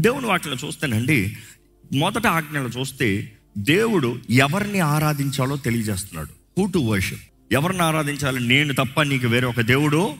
దేవుని 0.00 0.26
వాటిలో 0.26 0.56
చూస్తేనండి 0.66 1.36
మొదట 1.92 2.26
ఆజ్ఞలు 2.26 2.68
చూస్తే 2.68 3.32
దేవుడు 3.58 4.18
ఎవరిని 4.30 4.80
ఆరాధించాలో 4.80 5.56
తెలియజేస్తున్నాడు. 5.56 6.60
హూ 6.60 6.66
టు 6.66 6.78
వర్షిప్ 6.78 7.20
ఎవరిని 7.52 7.82
ఆరాధించాలి? 7.82 8.48
నేను 8.48 8.74
తప్ప 8.74 9.02
నీకు 9.02 9.26
వేరే 9.26 9.46
ఒక 9.46 9.60
దేవుడు 9.60 10.14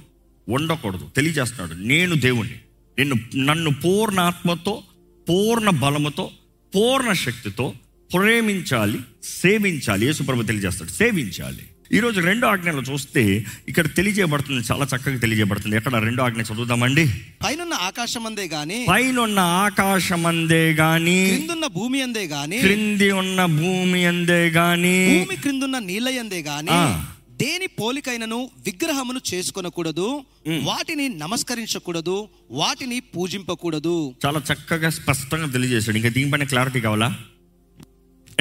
ఉండకూడదు. 0.49 1.11
తెలియజేస్తున్నాడు 1.17 1.75
నేను 1.75 2.15
దేవుణ్ణి. 2.15 2.55
నిన్ను 2.99 3.45
నన్ను 3.53 3.71
పూర్ణ 3.71 4.21
ఆత్మతో 4.21 4.83
పూర్ణ 5.29 5.71
బలముతో 5.71 6.31
పూర్ణ 6.77 7.13
శక్తితో 7.13 7.73
ప్రేమించాలి 8.15 8.99
సేవించాలి. 9.25 10.07
యేసుప్రభు 10.07 10.43
తెలియజేస్తాడు 10.43 10.91
సేవించాలి. 10.91 11.63
ఈరోజు 11.91 12.19
రెండో 12.21 12.47
ఆజ్ఞలు 12.49 12.83
చూస్తే 12.89 13.23
ఇక్కడ 13.69 13.87
తెలియజేయబడుతుంది 13.95 14.61
చాలా 14.69 14.85
చక్కగా 14.87 15.19
తెలియజేయబడుతుంది. 15.19 15.77
ఎక్కడ 15.77 15.95
రెండో 16.05 16.23
ఆజ్ఞ 16.23 16.43
చదువుదామండి? 16.49 17.05
పైనున్న 17.45 17.75
ఆకాశం 17.87 18.25
అందే 18.27 18.45
గాని 18.49 18.79
పైనున్న 18.91 19.41
ఆకాశమందే 19.65 20.65
గాని 20.75 21.17
క్రిందున్న 21.31 21.67
భూమి 21.75 22.01
అందే 22.03 22.25
గాని 22.27 22.59
క్రింది 22.61 23.09
ఉన్న 23.15 23.41
భూమి 23.57 24.03
అందే 24.07 24.43
గాని 24.51 24.97
భూమి 25.15 25.37
క్రిందున్న 25.37 25.79
నీళ్ళయందే 25.85 26.41
గాని 26.43 26.75
ఆ. 26.77 26.85
దేని 27.41 27.67
పోలికైనను 27.75 28.39
విగ్రహమును 28.67 29.21
చేసుకొనకూడదు 29.31 30.09
వాటిని 30.65 31.07
నమస్కరించకూడదు 31.21 32.17
వాటిని 32.53 33.01
పూజింపకూడదు. 33.13 33.97
చాలా 34.25 34.41
చక్కగా 34.49 34.91
స్పష్టంగా 34.93 35.47
తెలియజేశాడు. 35.49 35.97
ఇంకా 35.97 36.09
దీనిపైన 36.11 36.45
క్లారిటీ 36.45 36.81
కావాలా? 36.81 37.09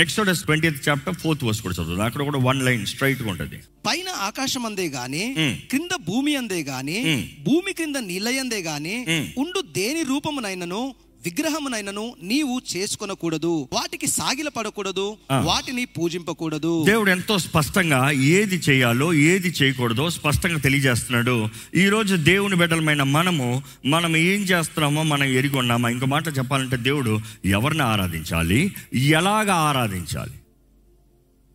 Exodus 0.01 0.41
twenty 0.43 0.67
chapter 0.67 1.15
fourth 1.15 1.43
verse 1.43 1.61
కూడా 1.61 1.73
చదువు 1.73 2.01
అక్కడ 2.01 2.21
కూడా 2.21 2.39
వన్ 2.39 2.59
లైన్ 2.65 2.85
స్ట్రైట్గా 2.85 3.29
ఉంటుంది 3.29 3.57
పైన 3.87 4.09
ఆకాశం 4.09 4.65
అందే 4.65 4.85
గాని. 4.87 5.23
క్రింద 5.69 5.93
భూమి 6.07 6.35
అందే 6.35 6.59
గాని. 6.63 6.97
భూమి 7.43 7.73
క్రింద 7.73 7.95
నీళ్ళయందే 7.95 8.59
గాని. 8.61 8.95
ఉండు 9.37 9.61
దేని 9.77 10.03
రూపమునైనను 10.03 10.81
విగ్రహమునైనను 11.25 12.15
నీవు 12.23 12.61
చేసుకొనకూడదు. 12.75 13.69
వాటికి 13.73 14.07
సాగిల 14.07 14.49
పడకూడదు. 14.49 15.17
వాటిని 15.31 15.85
పూజింపకూడదు. 15.85 16.83
దేవుడు 16.85 17.11
ఎంతో 17.11 17.37
స్పష్టంగా 17.37 18.11
ఏది 18.11 18.55
చేయాలో 18.55 19.13
ఏది 19.13 19.47
చేయకూడదో 19.47 20.09
స్పష్టంగా 20.09 20.57
తెలియజేస్తున్నాడు. 20.57 21.47
ఈ 21.75 21.85
రోజు 21.89 22.15
దేవుని 22.15 22.55
బిడ్డలమైన 22.55 23.03
మనము 23.03 23.63
మనం 23.85 24.17
ఏం 24.17 24.41
చేస్తున్నామో 24.41 25.03
మనం 25.03 25.23
ఎరిగి 25.23 25.57
ఉన్నామా? 25.57 25.89
ఇంకో 25.89 26.05
మాట 26.05 26.27
చెప్పాలంటే 26.27 26.77
దేవుడు 26.77 27.19
ఎవరిని 27.45 27.83
ఆరాధించాలి? 27.83 28.75
ఎలాగ 28.93 29.51
ఆరాధించాలి? 29.51 30.33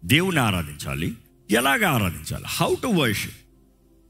దేవుని 0.04 0.40
ఆరాధించాలి? 0.40 1.12
ఎలాగ 1.50 1.86
ఆరాధించాలి? 1.86 2.44
How 2.46 2.74
to 2.82 2.86
worship 2.86 3.34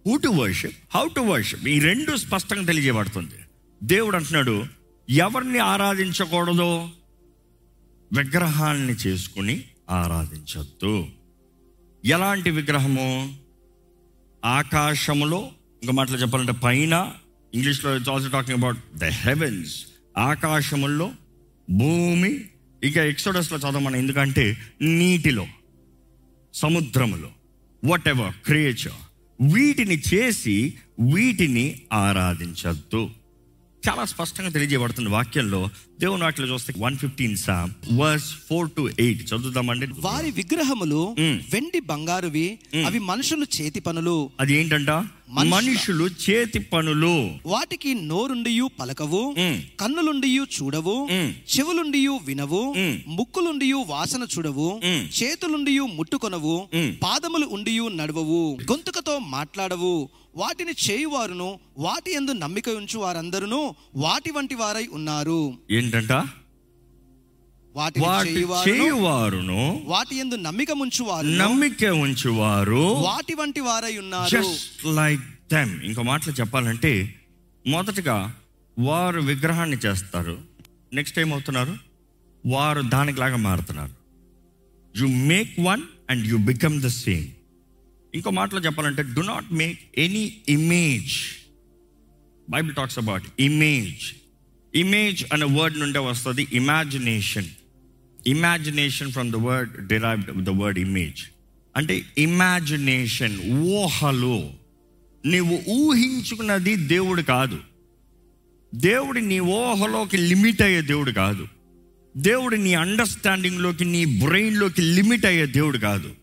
who 0.06 0.16
to 0.16 0.28
worship 0.28 0.76
how 0.94 1.08
to 1.16 1.20
worship 1.20 1.68
ఈ 1.68 1.78
రెండు 1.78 2.16
స్పష్టంగా 2.16 2.64
తెలియజేయబడుతుంది. 2.64 3.34
దేవుడు 3.82 4.16
అంటున్నాడు 4.16 4.83
ఎవరిని 5.10 5.58
ఆరాధించకూడదు? 5.58 6.88
విగ్రహాన్ని 8.12 8.92
చేసుకుని 8.92 9.64
ఆరాధించద్దు. 9.90 11.06
ఎలాంటి 12.04 12.50
విగ్రహము? 12.50 13.36
ఆకాశములో 14.44 15.48
ఇంకో 15.82 15.92
మాటలు 15.92 16.16
చెప్పాలంటే 16.16 16.52
పైన 16.52 17.12
ఇంగ్లీష్లో 17.54 17.96
it's 17.96 18.08
also 18.08 18.28
talking 18.28 18.56
about 18.56 18.78
the 18.96 19.04
heavens 19.04 19.86
ఆకాశముల్లో 20.18 21.12
భూమి 21.70 22.40
ఇక 22.84 22.96
ఎక్సోడస్లో 22.96 23.58
చదవమని 23.58 23.98
ఎందుకంటే 23.98 24.56
నీటిలో 24.82 25.46
సముద్రములో 26.54 27.30
వాట్ 27.84 28.08
ఎవర్ 28.08 28.32
క్రియేచర్ 28.32 28.92
వీటిని 29.52 30.02
చేసి 30.14 30.74
వీటిని 31.00 31.82
ఆరాధించద్దు. 31.92 33.10
చాలా 33.88 34.04
స్పష్టంగా 34.04 34.48
తెలియజేయబడుతుంది 34.48 35.10
వాక్యంలో 35.10 35.68
దేవుని 36.00 36.22
వాటిలో 36.22 36.48
చూస్తే 36.48 36.74
one 36.78 36.96
fifteen 36.96 37.36
psalm 37.36 37.70
verse 37.98 38.24
four 38.24 38.70
to 38.76 38.90
eight 39.00 39.22
చదువుదామండి 39.22 39.86
వారి 39.98 40.30
విగ్రహములు. 40.30 41.16
వెండి 41.52 41.80
బంగారువి 41.80 42.58
అవి 42.86 42.98
మనుషులు 42.98 43.46
చేతి 43.60 43.80
పనులు 43.80 44.30
అది 44.40 44.54
ఏంటంట 44.54 44.90
మనుషుల- 45.28 46.30
చేతి 46.30 46.58
పనులు 46.58 47.30
వాటికి 47.46 47.94
నోరుండియు 47.94 48.70
పలకవు. 48.80 49.34
కన్నులుండియు 49.80 50.46
చూడవు 50.62 50.92
ఉమ్. 50.92 51.58
చెవులుండియు 51.58 52.20
వినవు. 52.24 52.74
ముక్కులుండియు 53.06 53.76
వాసన 53.76 54.26
చూడవు. 54.38 54.80
చేతులుండియు 55.22 55.84
ముట్టుకొనవు. 55.84 56.68
పాదములు 57.02 57.46
ఉండియు 57.46 57.88
నడవవు 57.88 58.58
గొంతుకతో 58.70 59.18
మాట్లాడవు 59.18 60.08
వాటిని 60.36 60.72
చేయువారును 60.90 61.60
వాటి 61.78 62.12
యందు 62.12 62.30
నమ్మిక 62.30 62.68
ఉంచు 62.68 62.98
వారందరూ 62.98 63.74
వాటి 63.96 64.30
వంటి 64.30 64.54
వారై 64.54 64.86
ఉన్నారు. 64.86 65.54
ఏంటంట? 65.70 66.12
వాటి 67.74 68.00
చేయువారును 68.68 69.82
వాటి 69.84 70.16
యందు 70.16 70.34
నమ్మిక 70.34 70.70
ఉంచువారు 70.70 71.26
నమ్మిక 71.26 71.84
ఉంచువారు 71.84 72.82
వాటి 72.94 73.34
వంటి 73.34 73.60
వారై 73.60 73.98
ఉన్నారు. 73.98 74.30
జస్ట్ 74.30 74.86
లైక్ 74.86 75.20
దెమ్ 75.52 75.82
ఇంకో 75.82 76.02
మాటలు 76.02 76.32
చెప్పాలంటే 76.32 77.14
మొదటగా 77.66 78.34
వారు 78.78 79.20
విగ్రహాన్ని 79.20 79.76
చేస్తారు. 79.76 80.38
నెక్స్ట్ 80.92 81.18
ఏమవుతున్నారు? 81.18 81.76
వారు 82.46 82.80
దానికిలాగా 82.80 83.36
మారుతున్నారు. 83.36 83.92
You 84.96 85.06
make 85.06 85.60
one 85.60 85.82
and 86.10 86.26
you 86.26 86.36
become 86.36 86.82
the 86.82 86.86
same 86.86 87.28
ఇంకో 88.14 88.30
మాటలో 88.30 88.60
చెప్పాలంటే 88.60 89.02
do 89.02 89.20
not 89.20 89.52
make 89.52 89.78
any 89.98 90.36
image 90.48 91.12
Bible 92.50 92.74
talks 92.74 92.98
about 92.98 93.22
image 93.40 94.14
image 94.74 95.24
అనే 95.32 95.44
వర్డ్ 95.44 95.78
నుండే 95.78 95.98
వస్తుంది 95.98 96.48
imagination 96.52 97.46
imagination 98.26 99.12
from 99.12 99.32
the 99.32 99.36
word 99.36 99.86
derived 99.86 100.44
the 100.44 100.48
word 100.48 100.78
image 100.78 101.22
అంటే 101.76 102.04
ఇమాజినేషన్ 102.18 103.50
ఊహలు. 103.50 104.50
నీవు 105.26 105.62
ఊహించుకున్నది 105.68 106.76
దేవుడు 106.76 107.22
కాదు. 107.22 107.58
దేవుడు 108.74 109.18
నీ 109.18 109.40
ఊహలోకి 109.40 110.16
లిమిట్ 110.16 110.62
అయ్యే 110.62 110.80
దేవుడు 110.80 111.10
కాదు. 111.10 111.48
దేవుడు 112.16 112.56
నీ 112.56 112.74
అండర్స్టాండింగ్లోకి 112.74 113.84
నీ 113.84 114.04
బ్రెయిన్లోకి 114.04 114.82
లిమిట్ 114.82 115.26
అయ్యే 115.26 115.46
దేవుడు 115.46 115.78
కాదు. 115.78 116.14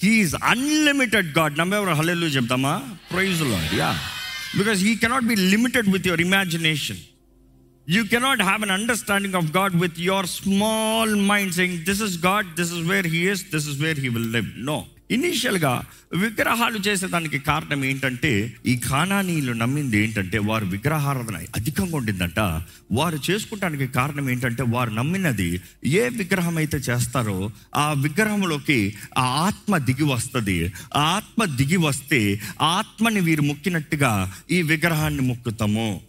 హీఈస్ 0.00 0.34
అన్లిమిటెడ్ 0.52 1.28
గాడ్ 1.38 1.56
నమ్మెవరు 1.58 1.92
హల్లెలు 1.92 2.28
చెప్తామా 2.36 2.74
praise 3.10 3.42
Lord 3.52 3.72
yeah 3.80 3.90
because 4.58 4.80
he 4.86 4.92
cannot 5.04 5.26
be 5.30 5.36
limited 5.52 5.88
with 5.94 6.06
your 6.06 6.22
imagination 6.26 7.02
you 7.86 8.02
cannot 8.12 8.42
have 8.42 8.62
an 8.62 8.74
understanding 8.78 9.36
of 9.40 9.48
God 9.58 9.74
with 9.82 9.98
your 10.08 10.28
small 10.38 11.14
mind 11.30 11.54
saying 11.54 11.78
this 11.88 12.02
is 12.08 12.16
God 12.28 12.48
this 12.60 12.72
is 12.78 12.84
where 12.92 13.08
he 13.14 13.22
is 13.34 13.44
this 13.54 13.68
is 13.72 13.80
where 13.84 14.00
he 14.04 14.10
will 14.16 14.30
live 14.32 14.50
no 14.70 14.78
ఇనీషియల్గా 15.14 15.72
విగ్రహాలు 16.16 16.78
చేసేదానికి 16.78 17.38
కారణం 17.38 17.84
ఏంటంటే 17.84 18.56
ఈ 18.66 18.76
కానానీయులు 18.76 19.52
నమ్మింది 19.52 19.98
ఏంటంటే 19.98 20.38
వారు 20.38 20.66
విగ్రహారాధన 20.66 21.36
అధికంగా 21.56 21.96
ఉండిందంట. 21.96 22.38
వారు 22.92 23.18
చేసుకుంటానికి 23.30 23.86
కారణం 23.86 24.30
ఏంటంటే 24.30 24.62
వారు 24.62 24.90
నమ్మినది 24.90 25.60
ఏ 25.84 26.08
విగ్రహం 26.08 26.56
అయితే 26.56 26.76
చేస్తారో 26.76 27.50
ఆ 27.74 27.92
విగ్రహంలోకి 27.92 28.94
ఆ 29.18 29.22
ఆత్మ 29.22 29.78
దిగి 29.78 30.04
వస్తుంది. 30.04 30.72
ఆ 30.96 31.02
ఆత్మ 31.16 31.44
దిగి 31.44 31.76
వస్తే 31.76 32.40
ఆత్మని 32.60 33.20
వీరు 33.20 33.42
మొక్కినట్టుగా 33.42 34.34
ఈ 34.50 34.62
విగ్రహాన్ని 34.62 35.20
మొక్కుతాము. 35.20 36.00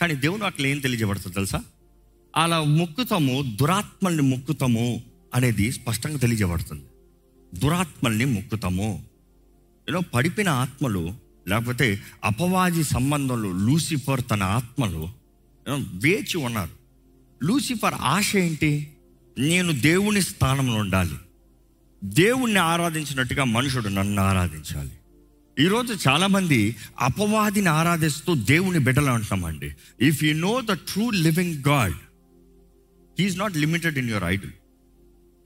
కానీ 0.00 0.14
దేవుడు 0.14 0.44
అట్లా 0.44 0.66
ఏం 0.66 0.78
తెలియజేయబడుతుంది 0.78 1.34
తెలుసా? 1.34 1.62
అలా 2.36 2.62
మొక్కుతాము 2.62 3.56
దురాత్మల్ని 3.60 4.22
మొక్కుతాము 4.22 5.02
అనేది 5.34 5.72
స్పష్టంగా 5.72 6.16
తెలియజేయబడుతుంది. 6.16 6.82
దురాత్మల్ని 7.58 8.24
మొక్కుతాము. 8.24 9.04
ఏదో 9.90 10.00
పడిపోయిన 10.14 10.48
ఆత్మలు 10.48 11.14
లేకపోతే 11.48 12.00
అపవాది 12.24 12.84
సంబంధంలో 12.84 13.52
లూసిఫర్ 13.52 14.20
తన 14.30 14.42
ఆత్మలు 14.42 15.08
వేచి 15.94 16.36
ఉన్నారు. 16.36 16.70
లూసిఫర్ 17.44 17.94
ఆశ 17.94 18.36
ఏంటి? 18.36 18.92
నేను 19.38 19.72
దేవుని 19.72 20.22
స్థానంలో 20.22 20.74
ఉండాలి. 20.74 21.16
దేవుణ్ణి 22.04 22.58
ఆరాధించినట్టుగా 22.58 23.44
మనుషుడు 23.44 23.88
నన్ను 23.88 24.22
ఆరాధించాలి. 24.22 24.92
ఈరోజు 25.60 26.08
చాలామంది 26.08 26.76
అపవాదిని 27.00 27.68
ఆరాధిస్తూ 27.68 28.34
దేవుని 28.34 28.78
బిడ్డలు 28.78 29.10
అంటామండి 29.10 29.74
if 30.00 30.24
you 30.24 30.34
know 30.34 30.60
the 30.60 30.72
true 30.72 31.10
living 31.10 31.62
God 31.68 31.94
he's 33.20 33.38
not 33.38 33.56
limited 33.56 33.98
in 33.98 34.08
your 34.08 34.24
idol 34.24 34.52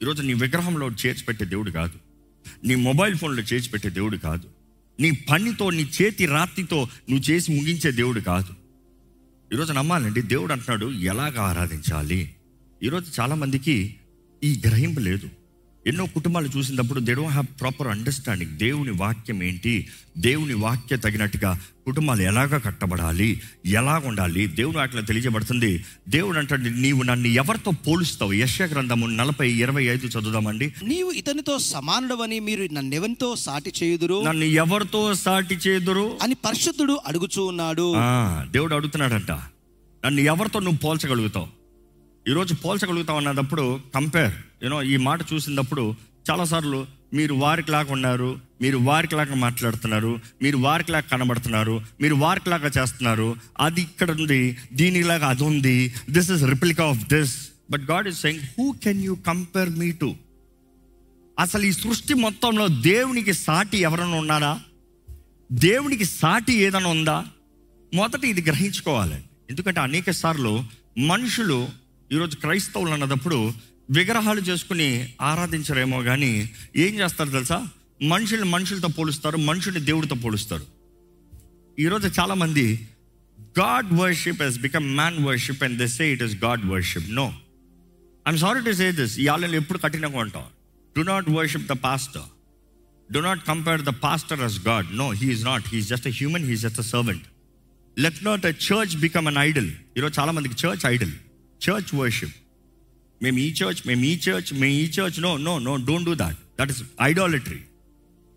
ఈరోజు 0.02 0.22
నీ 0.22 0.34
విగ్రహంలో 0.34 0.88
చేర్చి 0.88 1.22
పెట్టే 1.22 1.44
దేవుడు 1.44 1.70
కాదు. 1.70 1.92
నీ 2.64 2.74
మొబైల్ 2.74 3.14
ఫోన్లో 3.14 3.42
చేర్చి 3.42 3.68
పెట్టే 3.68 3.90
దేవుడు 3.90 4.16
కాదు. 4.16 4.48
నీ 5.00 5.10
పనితో 5.10 5.70
నీ 5.70 5.90
చేతి 6.02 6.26
రాత్రితో 6.26 6.88
నువ్వు 7.10 7.30
చేసి 7.30 7.52
ముగించే 7.52 7.90
దేవుడు 7.90 8.20
కాదు. 8.20 8.54
ఈరోజు 9.54 9.72
నమ్మాలండి 9.72 10.22
దేవుడు 10.22 10.52
అంటున్నాడు 10.52 10.92
ఎలాగ 10.92 11.38
ఆరాధించాలి? 11.38 12.34
ఈరోజు 12.82 13.20
చాలామందికి 13.20 13.96
ఈ 14.44 14.62
గ్రహింపు 14.66 15.00
లేదు. 15.00 15.30
ఎన్నో 15.88 16.06
కుటుంబాలు 16.06 16.48
చూసినప్పుడు 16.56 17.00
they 17.00 17.12
don't 17.14 17.30
have 17.30 17.60
proper 17.60 17.88
understanding 17.88 18.50
దేవుని 18.58 18.90
వాక్యం 18.90 19.42
ఏంటి? 19.42 19.74
దేవుని 20.18 20.54
వాక్య 20.54 20.96
తగినట్టుగా 20.96 21.50
కుటుంబాలు 21.86 22.22
ఎలాగ 22.22 22.58
కట్టబడాలి? 22.58 23.40
ఎలాగ 23.66 24.08
ఉండాలి? 24.08 24.46
దేవుని 24.46 24.76
వాటిలో 24.76 25.02
తెలియజేయబడుతుంది. 25.02 25.84
దేవుడు 26.08 26.38
అంటే 26.38 26.56
నీవు 26.56 27.02
నన్ను 27.02 27.26
ఎవరితో 27.26 27.70
పోలుస్తావు? 27.70 28.32
యశ్య 28.32 28.64
గ్రంథము 28.64 29.06
నలభై 29.06 29.50
ఇరవై 29.52 29.84
ఐదు 29.84 30.06
చదువుదామండి. 30.06 30.74
నీవు 30.82 31.10
ఇతనితో 31.10 31.58
సమానుడవని 31.58 32.40
మీరు 32.40 32.66
నన్నెవరితో 32.72 33.36
సాటి 33.36 33.72
చేయుదురు? 33.82 34.22
నన్ను 34.24 34.44
ఎవరితో 34.44 35.14
సాటి 35.14 35.54
చేదురు 35.54 36.18
అని 36.22 36.34
పరిశుద్ధుడు 36.34 37.00
అడుగుచూ 37.06 37.44
ఉన్నాడు. 37.46 37.94
దేవుడు 38.50 38.74
అడుగుతున్నాడంట. 38.74 39.30
నన్ను 40.04 40.20
ఎవరితో 40.20 40.58
నువ్వు 40.58 40.78
పోల్చగలుగుతావు? 40.78 41.57
ఈరోజు 42.28 42.54
పోల్చగలుగుతావు 42.54 43.18
అన్నప్పుడు 43.18 43.80
కంపేర్ 43.94 44.64
యూనో 44.64 44.82
ఈ 44.82 44.96
మాట 44.96 45.20
చూసినప్పుడు 45.32 45.94
చాలాసార్లు 46.30 46.86
మీరు 47.14 47.34
వారికిలాగా 47.34 47.92
ఉన్నారు 47.92 48.40
మీరు 48.60 48.78
వారికిలాగా 48.78 49.34
మాట్లాడుతున్నారు 49.34 50.20
మీరు 50.42 50.56
వారికిలాగా 50.56 51.04
కనబడుతున్నారు 51.12 51.80
మీరు 52.00 52.14
వారికిలాగా 52.14 52.70
చేస్తున్నారు 52.78 53.36
అది 53.60 53.80
ఇక్కడ 53.80 54.10
ఉంది 54.10 54.56
దీనిలాగా 54.72 55.28
అది 55.28 55.44
ఉంది 55.44 55.94
this 56.10 56.30
is 56.30 56.44
replica 56.44 56.86
of 56.86 57.08
this 57.08 57.48
but 57.70 57.82
God 57.82 58.08
is 58.08 58.20
saying 58.20 58.40
who 58.58 58.72
can 58.72 59.04
you 59.04 59.14
compare 59.14 59.70
me 59.70 59.92
to 59.92 60.14
అసలు 61.38 61.62
ఈ 61.62 61.72
సృష్టి 61.72 62.14
మొత్తంలో 62.14 62.68
దేవునికి 62.68 63.32
సాటి 63.32 63.78
ఎవరైనా 63.78 64.16
ఉన్నారా? 64.16 64.60
దేవునికి 65.52 66.04
సాటి 66.04 66.54
ఏదైనా 66.54 66.88
ఉందా? 66.88 67.26
మొదట 67.94 68.24
ఇది 68.24 68.42
గ్రహించుకోవాలి. 68.42 69.22
ఎందుకంటే 69.50 69.80
అనేక 69.80 70.10
సార్లు 70.10 70.64
మనుషులు 70.98 71.68
ఈరోజు 72.12 72.36
క్రైస్తవులు 72.36 72.90
అన్నదప్పుడు 72.90 73.52
విగ్రహాలు 73.90 74.40
చేసుకుని 74.40 75.14
ఆరాధించరేమో 75.20 76.02
కానీ 76.02 76.50
ఏం 76.76 76.94
చేస్తారు 76.94 77.30
తెలుసా? 77.30 77.68
మనుషుల్ని 78.02 78.48
మనుషులతో 78.48 78.88
పోలుస్తారు 78.88 79.36
మనుషుల్ని 79.36 79.80
దేవుడితో 79.80 80.14
పోలుస్తారు. 80.14 80.66
ఈరోజు 81.78 82.20
చాలామంది 82.20 82.88
God 83.58 83.92
worship 83.92 84.42
has 84.42 84.58
become 84.58 84.96
man 84.96 85.24
worship 85.24 85.62
and 85.62 85.78
this 85.78 85.96
say 85.96 86.12
it 86.12 86.22
is 86.22 86.36
God 86.36 86.66
worship. 86.66 87.10
No. 87.10 87.34
I'm 88.28 88.38
sorry 88.38 88.60
to 88.64 88.72
say 88.72 88.92
this. 88.92 89.18
ఈ 89.18 89.26
ఆళ్ళని 89.26 89.56
ఎప్పుడు 89.56 89.78
కఠినంగా 89.78 90.18
ఉంటాం. 90.18 90.44
Do 90.98 91.02
not 91.02 91.30
worship 91.30 91.64
the 91.64 91.72
pastor. 91.72 92.22
Do 93.12 93.18
not 93.18 93.46
compare 93.46 93.82
the 93.82 93.88
pastor 93.88 94.40
as 94.40 94.66
God. 94.66 94.96
No 94.96 95.10
he's 95.10 95.44
not. 95.44 95.64
He's 95.68 95.88
just 95.88 96.06
a 96.06 96.10
human 96.10 96.44
he's 96.44 96.62
just 96.62 96.80
a 96.80 96.82
servant. 96.82 97.22
Let 97.98 98.24
not 98.24 98.46
a 98.46 98.48
church 98.48 98.96
become 98.96 99.26
an 99.26 99.36
idol. 99.38 99.70
ఈరోజు 99.96 100.20
చాలా 100.20 100.32
మందికి 100.32 100.66
church 100.66 100.86
idol. 100.86 101.12
Church 101.62 101.94
worship 101.94 102.34
మేము 103.22 103.38
ఈ 103.38 103.52
church 103.52 103.86
మేము 103.86 104.04
ఈ 104.04 104.16
church 104.16 104.52
మేము 104.52 104.72
ఈ 104.72 104.84
church 104.84 105.20
no 105.20 105.36
no 105.36 105.58
no 105.58 105.76
don't 105.76 106.06
do 106.06 106.14
that 106.14 106.36
that 106.60 106.70
is 106.70 106.82
idolatry 107.02 107.60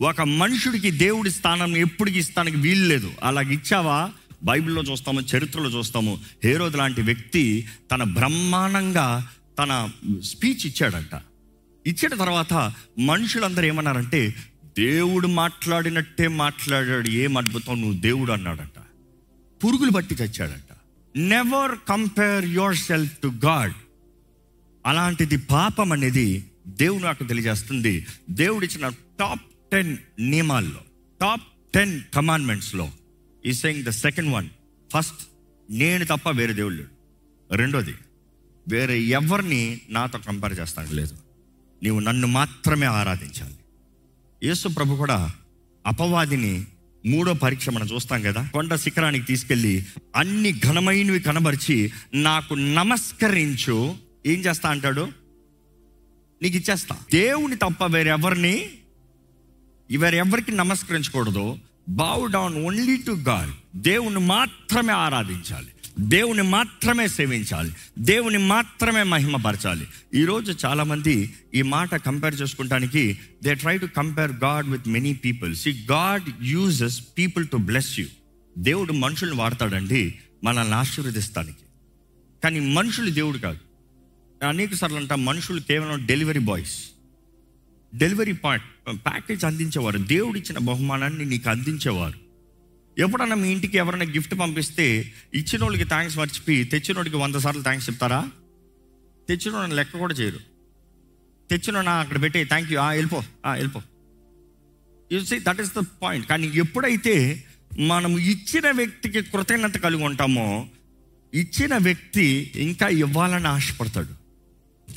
ఒక 0.01 0.21
మనుషుడికి 0.21 0.91
దేవుడి 0.91 1.31
స్థానం 1.31 1.77
ఎప్పుడు 1.77 2.09
ఇస్తానికి 2.09 2.57
వీలు 2.57 2.85
లేదు. 2.85 3.11
అలాగ 3.23 3.51
ఇచ్చావా? 3.51 4.11
బైబిల్లో 4.43 4.81
చూస్తాము 4.81 5.21
చరిత్రలో 5.21 5.69
చూస్తాము. 5.69 6.19
హేరోద్ 6.43 6.75
లాంటి 6.75 7.01
వ్యక్తి 7.01 7.67
తన 7.91 8.03
బ్రహ్మాండంగా 8.03 9.29
తన 9.59 9.89
స్పీచ్ 10.23 10.65
ఇచ్చాడంట. 10.65 11.21
ఇచ్చిన 11.87 12.15
తర్వాత 12.15 12.53
మనుషులందరూ 12.99 13.65
ఏమన్నారంటే 13.65 14.35
దేవుడు 14.77 15.27
మాట్లాడినట్టే 15.27 16.27
మాట్లాడాడు 16.27 17.07
ఏం 17.07 17.37
అద్భుతం 17.37 17.81
నువ్వు 17.81 17.99
దేవుడు 17.99 18.31
అన్నాడంట. 18.31 18.79
పురుగులు 19.65 19.91
బట్టి 19.91 20.15
చచ్చాడంట 20.15 20.70
never 21.15 21.79
compare 21.89 22.45
yourself 22.75 23.17
to 23.17 23.27
God 23.27 23.73
అలాంటిది 24.85 25.37
పాపం 25.37 25.91
అనేది 25.91 26.45
దేవుడు 26.67 27.03
నాకు 27.03 27.23
తెలియజేస్తుంది. 27.23 28.07
దేవుడు 28.29 28.65
ఇచ్చిన 28.65 28.89
టాప్ 28.89 29.41
టెన్ 29.71 29.97
నియమాల్లో 30.19 30.81
టాప్ 31.21 31.41
టెన్ 31.73 32.01
కమాండ్మెంట్స్లో 32.15 32.91
ఈ 33.45 33.53
saying 33.53 33.83
the 33.83 33.89
second 33.89 34.33
one 34.33 34.49
first 34.93 35.21
నేను 35.69 36.05
తప్ప 36.05 36.29
వేరే 36.29 36.53
దేవుళ్ళు 36.53 36.83
రెండోది 37.51 37.95
వేరే 38.67 38.99
ఎవరిని 38.99 39.81
నాతో 39.89 40.19
కంపేర్ 40.19 40.59
చేస్తాను 40.59 40.91
లేదు. 40.91 41.17
నీవు 41.83 41.99
నన్ను 41.99 42.27
మాత్రమే 42.27 42.85
ఆరాధించాలి. 42.85 43.55
యేసు 44.43 44.67
ప్రభు 44.67 44.95
కూడా 44.95 45.31
అపవాదిని 45.85 46.67
మూడో 47.05 47.33
పరీక్ష 47.33 47.69
మనం 47.69 47.87
చూస్తాం 47.87 48.21
కదా 48.21 48.49
కొండ 48.53 48.75
శిఖరానికి 48.75 49.25
తీసుకెళ్ళి 49.25 49.85
అన్ని 50.15 50.59
ఘనమైనవి 50.59 51.19
కనబరిచి 51.19 51.91
నాకు 52.13 52.53
నమస్కరించు. 52.53 53.95
ఏం 54.25 54.39
చేస్తా 54.39 54.69
అంటాడు? 54.69 55.09
నీకు 56.41 56.57
ఇచ్చేస్తా. 56.57 56.95
దేవుని 57.13 57.55
తప్ప 57.55 57.85
వేరెవరిని 57.85 58.69
ఎవరికి 59.91 60.51
నమస్కరించకూడదు. 60.51 61.57
Bow 61.89 62.31
down 62.31 62.65
only 62.65 62.97
to 62.97 63.11
God 63.11 63.81
దేవుని 63.81 64.19
మాత్రమే 64.19 64.93
ఆరాధించాలి. 64.93 65.67
దేవుని 65.99 66.41
మాత్రమే 66.41 67.07
సేవించాలి. 67.07 67.71
దేవుని 67.99 68.37
మాత్రమే 68.37 69.03
మహిమపరచాలి. 69.03 69.87
ఈరోజు 70.13 70.55
చాలామంది 70.65 71.33
ఈ 71.53 71.61
మాట 71.61 71.95
compare 71.95 72.41
చేసుకుంటానికి 72.41 73.17
they 73.43 73.53
try 73.53 73.77
to 73.77 73.85
compare 73.85 74.31
God 74.31 74.69
with 74.69 74.87
many 74.87 75.13
people 75.13 75.55
see 75.55 75.87
God 75.91 76.23
uses 76.41 77.01
people 77.17 77.47
to 77.47 77.57
bless 77.57 77.99
you 77.99 78.05
దేవుడు 78.57 78.93
మనుషుల్ని 78.93 79.37
వాడతాడండి 79.37 80.15
మనల్ని 80.43 80.75
ఆశీర్వదిస్తానికి. 80.75 81.57
కానీ 82.43 82.59
మనుషులు 82.59 83.09
దేవుడు 83.09 83.37
కాదు. 83.37 83.59
అనేక 84.45 84.73
సార్లు 84.73 84.97
అంట 84.97 85.13
మనుషులు 85.13 85.59
కేవలం 85.59 86.05
delivery 86.05 86.39
boys 86.39 86.83
delivery 87.95 88.31
point 88.31 88.97
package 89.05 89.45
అందించేవారు. 89.45 89.97
దేవుడిచ్చిన 89.97 90.57
బహుమానాన్ని 90.57 91.25
నీకు 91.25 91.49
అందించేవారు. 91.49 92.30
ఎప్పుడన్నా 92.97 93.35
మీ 93.35 93.51
ఇంటికి 93.51 93.77
ఎవరైనా 93.77 94.05
గిఫ్ట్ 94.05 94.39
పంపిస్తే 94.39 95.13
ఇచ్చిన 95.33 95.63
వాళ్ళకి 95.63 95.83
థ్యాంక్స్ 95.83 96.17
మర్చిపోయి 96.17 96.63
తెచ్చిన 96.63 96.97
వాడికి 96.97 97.15
వంద 97.15 97.35
సార్లు 97.35 97.61
థ్యాంక్స్ 97.61 97.89
చెప్తారా? 97.89 98.29
తెచ్చిన 99.29 99.53
వాళ్ళని 99.53 99.75
లెక్క 99.75 99.97
కూడా 99.97 100.13
చేయరు. 100.13 100.39
తెచ్చిన 101.49 101.77
అక్కడ 101.77 102.21
పెట్టి 102.21 102.45
థ్యాంక్ 102.45 102.71
యూ 102.71 102.81
వెళ్ళిపో 102.81 103.23
ఆ, 103.45 103.53
వెళ్ళిపో. 103.53 103.81
You 105.11 105.23
see 105.23 105.39
that 105.39 105.61
is 105.61 105.73
the 105.73 105.83
point 106.01 106.27
కానీ 106.27 106.47
ఎప్పుడైతే 106.55 107.45
మనం 107.79 108.19
ఇచ్చిన 108.19 108.71
వ్యక్తికి 108.71 109.21
కృతజ్ఞత 109.21 109.77
కలిగి 109.77 110.03
ఉంటామో 110.03 110.67
ఇచ్చిన 111.33 111.77
వ్యక్తి 111.77 112.51
ఇంకా 112.55 112.89
ఇవ్వాలని 112.89 113.47
ఆశపడతాడు. 113.47 114.13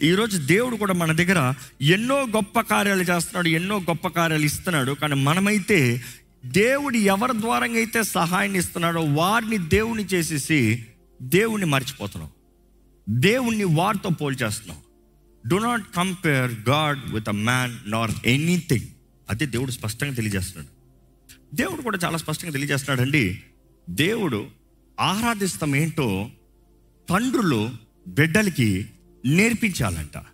ఈరోజు 0.02 0.36
దేవుడు 0.38 0.76
కూడా 0.76 0.92
మన 0.92 1.12
దగ్గర 1.12 1.54
ఎన్నో 1.80 2.26
గొప్ప 2.26 2.60
కార్యాలు 2.60 3.02
చేస్తున్నాడు 3.02 3.48
ఎన్నో 3.48 3.78
గొప్ప 3.78 4.08
కార్యాలు 4.08 4.44
ఇస్తున్నాడు 4.44 4.92
కానీ 4.92 5.14
మనమైతే 5.14 6.02
దేవుడు 6.44 6.96
ఎవరి 6.96 7.40
ద్వారా 7.40 7.66
అయితే 7.66 8.02
సహాయాన్ని 8.02 8.58
ఇస్తున్నాడో 8.58 9.00
వారిని 9.00 9.58
దేవుని 9.58 10.04
చేసేసి 10.04 10.86
దేవుణ్ణి 11.22 11.66
మర్చిపోతున్నాం. 11.66 12.30
దేవుణ్ణి 13.08 13.64
వారితో 13.64 14.08
పోల్చేస్తున్నాం. 14.08 14.78
Do 15.46 15.56
not 15.56 15.84
compare 15.96 16.68
God 16.68 17.14
with 17.14 17.28
a 17.28 17.32
man 17.32 17.90
nor 17.90 18.10
anything 18.26 18.86
అదే 19.30 19.46
దేవుడు 19.46 19.70
స్పష్టంగా 19.70 20.14
తెలియజేస్తున్నాడు. 20.14 20.74
దేవుడు 21.56 21.82
కూడా 21.82 21.98
చాలా 22.04 22.16
స్పష్టంగా 22.16 22.52
తెలియజేస్తున్నాడు 22.52 23.00
అండి 23.00 23.42
దేవుడు 23.90 24.46
ఆరాధిస్తాం 25.00 25.76
ఏంటో 25.76 26.30
తండ్రులు 27.10 27.70
బిడ్డలకి 28.08 28.86
నేర్పించాలంట. 29.24 30.24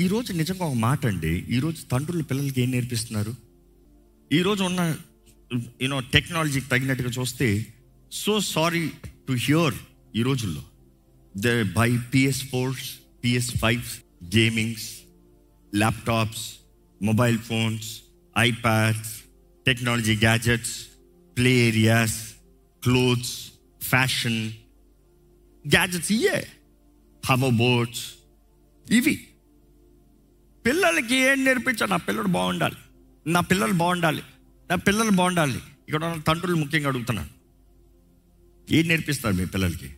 ఈరోజు 0.00 0.32
నిజంగా 0.32 0.64
ఒక 0.64 0.74
మాట 0.74 1.06
అండి. 1.06 1.44
ఈరోజు 1.48 1.82
తండ్రులు 1.82 2.22
పిల్లలకి 2.22 2.62
ఏం 2.62 2.70
నేర్పిస్తున్నారు? 2.70 3.34
ఈరోజు 4.32 4.64
ఉన్న 4.64 4.96
యూనో 5.54 6.00
టెక్నాలజీకి 6.00 6.66
తగినట్టుగా 6.66 7.10
చూస్తే 7.10 7.66
సో 8.12 8.40
సారీ 8.40 8.92
టు 9.28 9.32
హియర్ 9.32 9.74
ఈ 10.16 10.22
రోజుల్లో. 10.22 10.62
The 11.36 11.72
by 11.72 11.98
PS 11.98 12.48
fours 12.50 12.94
PS 13.24 13.56
fives 13.56 14.00
gamings 14.36 14.96
laptops 15.74 16.54
mobile 17.02 17.38
phones 17.38 18.00
iPads 18.38 19.22
technology 19.66 20.16
gadgets 20.16 20.86
play 21.36 21.50
areas 21.50 22.34
clothes 22.82 23.50
fashion 23.84 24.52
gadgets 25.68 26.12
ఇయే 26.12 26.46
హవర్ 27.26 27.54
బోట్స్ 27.54 28.12
ఇవి. 28.92 29.26
పిల్లలకి 30.66 31.14
ఏం 31.14 31.44
నేర్పించాలి? 31.44 31.90
నా 31.90 31.96
పిల్లడు 31.96 32.28
బాగుండాలి. 32.28 32.76
నా 33.26 33.40
పిల్లలు 33.40 33.72
బాగుండాలి. 33.72 34.22
నా 34.70 34.76
పిల్లలు 34.76 35.10
బాగుండాలి. 35.10 35.56
ఇక్కడ 35.56 36.04
ఉన్న 36.04 36.22
తండ్రులు 36.22 36.56
ముఖ్యంగా 36.56 36.88
అడుగుతున్నాను. 36.88 37.28
ఏం 38.70 38.88
నేర్పిస్తారు 38.88 39.34
మీ 39.34 39.44
పిల్లలకి? 39.44 39.94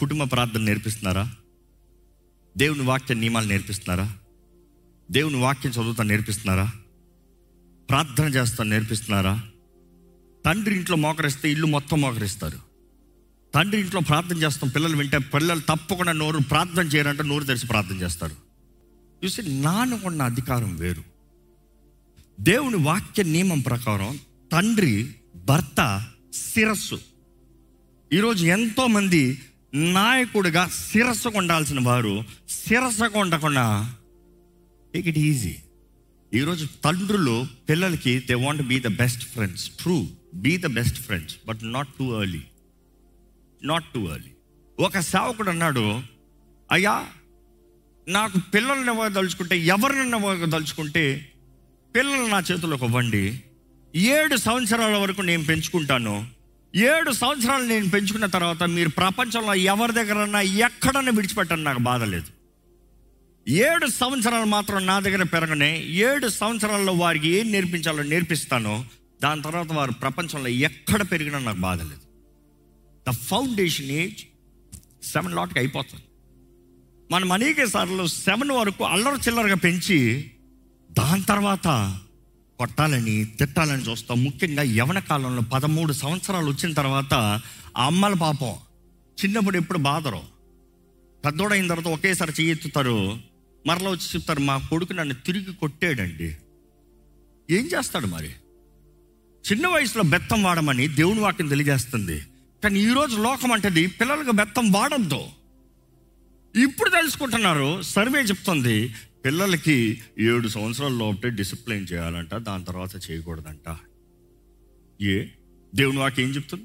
కుటుంబ 0.00 0.32
ప్రార్థన 0.32 0.60
నేర్పిస్తున్నారా? 0.60 1.34
దేవుని 2.56 2.82
వాక్య 2.82 3.14
నియమాలు 3.14 3.48
నేర్పిస్తున్నారా? 3.48 4.16
దేవుని 5.10 5.36
వాక్యం 5.36 5.72
చదువుతా 5.72 6.04
నేర్పిస్తున్నారా? 6.04 6.72
ప్రార్థన 7.90 8.24
చేస్తా 8.24 8.64
నేర్పిస్తున్నారా? 8.64 9.42
తండ్రి 10.46 10.76
ఇంట్లో 10.76 10.96
మోకరిస్తే 10.96 11.52
ఇల్లు 11.52 11.66
మొత్తం 11.66 12.00
మోకరిస్తారు. 12.00 12.58
తండ్రి 13.54 13.80
ఇంట్లో 13.80 14.00
ప్రార్థన 14.00 14.36
చేస్తాం 14.36 14.70
పిల్లలు 14.70 14.96
వింటే 14.96 15.18
పిల్లలు 15.18 15.60
తప్పకుండా 15.60 16.12
నోరు 16.12 16.38
ప్రార్థన 16.38 16.86
చేయాలంటే 16.86 17.22
నోరు 17.22 17.44
తెరిచి 17.44 17.66
ప్రార్థన 17.66 17.96
చేస్తారు. 17.96 18.34
చూసి 19.24 19.60
నాన్నకున్న 19.60 20.22
అధికారం 20.22 20.76
వేరు. 20.76 21.15
దేవుని 22.40 22.76
వాక్య 22.76 23.22
నియమం 23.22 23.60
ప్రకారం 23.60 24.18
తండ్రి 24.52 25.14
భర్త 25.36 26.06
శిరస్సు. 26.32 26.98
ఈరోజు 28.12 28.46
ఎంతోమంది 28.46 29.38
నాయకుడిగా 29.74 30.68
శిరస్సు 30.68 31.28
కొండాల్సిన 31.28 31.80
వారు 31.80 32.24
శిరస్సు 32.48 33.04
కొండకుండా 33.04 33.94
టేక్ 34.94 35.08
ఇట్ 35.08 35.18
ఈజీ 35.18 35.56
ఈరోజు 36.34 36.68
తండ్రులు 36.84 37.46
పిల్లలకి 37.68 38.18
they 38.18 38.34
want 38.34 38.62
be 38.62 38.80
the 38.80 38.86
best 38.86 39.24
friends 39.24 39.70
true 39.70 40.06
be 40.34 40.56
the 40.56 40.66
best 40.66 40.98
friends 40.98 41.36
but 41.46 41.58
not 41.64 41.88
too 41.98 42.22
early 42.22 42.42
not 43.62 43.84
too 43.94 44.12
early 44.12 44.30
ఒక 44.80 44.98
సేవకుడు 44.98 45.50
అన్నాడు 45.50 46.02
అయ్యా 46.70 47.06
నాకు 48.08 48.38
పిల్లల్ని 48.38 48.92
ఇవ్వదలుచుకుంటే 48.92 49.58
ఎవరిని 49.58 50.16
ఇవ్వదలుచుకుంటే 50.16 51.32
పిల్లలు 51.96 52.26
నా 52.26 52.42
చేతులకు 52.50 52.86
ఇవ్వండి. 52.86 53.42
ఏడు 53.96 54.36
సంవత్సరాల 54.36 54.96
వరకు 54.96 55.22
నేను 55.22 55.44
పెంచుకుంటాను. 55.44 56.26
ఏడు 56.76 57.12
సంవత్సరాలు 57.12 57.64
నేను 57.64 57.88
పెంచుకున్న 57.88 58.26
తర్వాత 58.26 58.62
మీరు 58.62 58.88
ప్రపంచంలో 58.88 59.54
ఎవరి 59.54 59.92
దగ్గరన్నా 59.92 60.40
ఎక్కడన్నా 60.40 61.12
విడిచిపెట్టని 61.16 61.64
నాకు 61.64 61.78
బాధ 61.78 62.02
లేదు. 62.02 62.26
ఏడు 63.48 63.86
సంవత్సరాలు 63.86 64.44
మాత్రం 64.44 64.86
నా 64.86 65.00
దగ్గర 65.00 65.22
పెరగనే 65.22 65.82
ఏడు 65.82 66.28
సంవత్సరాల్లో 66.28 66.92
వారికి 66.92 67.28
ఏం 67.28 67.52
నేర్పించాలో 67.52 68.02
నేర్పిస్తానో 68.02 68.84
దాని 69.22 69.42
తర్వాత 69.42 69.72
వారు 69.72 69.92
ప్రపంచంలో 69.92 70.48
ఎక్కడ 70.48 71.02
పెరిగినా 71.02 71.38
నాకు 71.38 71.58
బాధ 71.58 71.80
లేదు. 71.80 72.00
ద 73.08 73.10
ఫౌండేషన్ 73.10 73.90
ఏజ్ 73.90 74.24
సెవెన్ 75.06 75.34
లాట్కి 75.34 75.58
అయిపోతుంది. 75.58 76.04
మనం 77.10 77.32
అనేక 77.32 77.64
సార్లు 77.64 78.06
సెవెన్ 78.06 78.50
వరకు 78.50 78.84
అల్లరి 78.84 79.16
చిల్లరగా 79.16 79.54
పెంచి 79.54 80.30
దాని 80.98 81.22
తర్వాత 81.22 81.98
కొట్టాలని 82.58 83.24
తిట్టాలని 83.24 83.82
చూస్తాం. 83.82 84.24
ముఖ్యంగా 84.24 84.62
యవన 84.62 84.98
కాలంలో 84.98 85.42
పదమూడు 85.42 85.92
సంవత్సరాలు 85.92 86.46
వచ్చిన 86.46 86.72
తర్వాత 86.72 87.14
ఆ 87.76 87.86
అమ్మల 87.86 88.14
పాపం 88.14 88.54
చిన్నప్పుడు 89.24 89.56
ఎప్పుడు 89.56 89.78
బాధరు. 89.78 90.20
పెద్దోడైన 91.24 91.66
తర్వాత 91.66 91.92
ఒకేసారి 91.92 92.32
చేయెత్తుతారు 92.40 93.18
మరలా 93.66 93.90
వచ్చి 93.90 94.08
చెప్తారు 94.14 94.40
మా 94.40 94.58
కొడుకు 94.58 94.92
నన్ను 94.92 95.14
తిరిగి 95.14 95.54
కొట్టాడండి. 95.54 96.36
ఏం 97.50 97.66
చేస్తాడు 97.66 98.06
మరి? 98.06 98.30
చిన్న 99.52 99.68
వయసులో 99.68 100.04
బెత్తం 100.04 100.42
వాడమని 100.42 100.88
దేవుని 100.88 101.20
వాక్యం 101.20 101.48
తెలియజేస్తుంది. 101.48 102.22
కానీ 102.64 102.80
ఈరోజు 102.80 103.16
లోకం 103.16 103.52
అంటది 103.52 103.86
పిల్లలకు 103.86 104.30
బెత్తం 104.30 104.72
వాడద్దు. 104.72 105.20
ఇప్పుడు 106.58 106.90
తెలుసుకుంటున్నారు 106.90 107.82
సర్వే 107.82 108.20
చెప్తుంది 108.20 108.94
పిల్లలకి 109.26 110.02
ఏడు 110.18 110.48
సంవత్సరాల 110.48 110.92
లోపే 110.92 111.30
డిసిప్లిన్ 111.30 111.86
చేయాలంట 111.92 112.34
దాని 112.34 112.64
తర్వాత 112.64 113.10
చేయకూడదంట. 113.10 113.76
ఏ? 115.02 115.26
దేవుని 115.74 115.98
వాకి 115.98 116.22
ఏం 116.22 116.28
చెప్తుంది? 116.28 116.64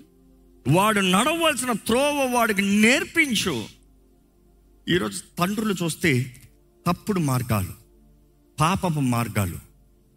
వాడు 0.68 1.00
నడవలసిన 1.00 1.72
త్రోవ 1.72 2.30
వాడికి 2.34 2.62
నేర్పించు. 2.62 3.66
ఈరోజు 4.90 5.22
తండ్రులు 5.40 5.76
చూస్తే 5.84 6.42
తప్పుడు 6.88 7.20
మార్గాలు 7.20 7.74
పాపపు 8.60 9.00
మార్గాలు. 9.00 9.60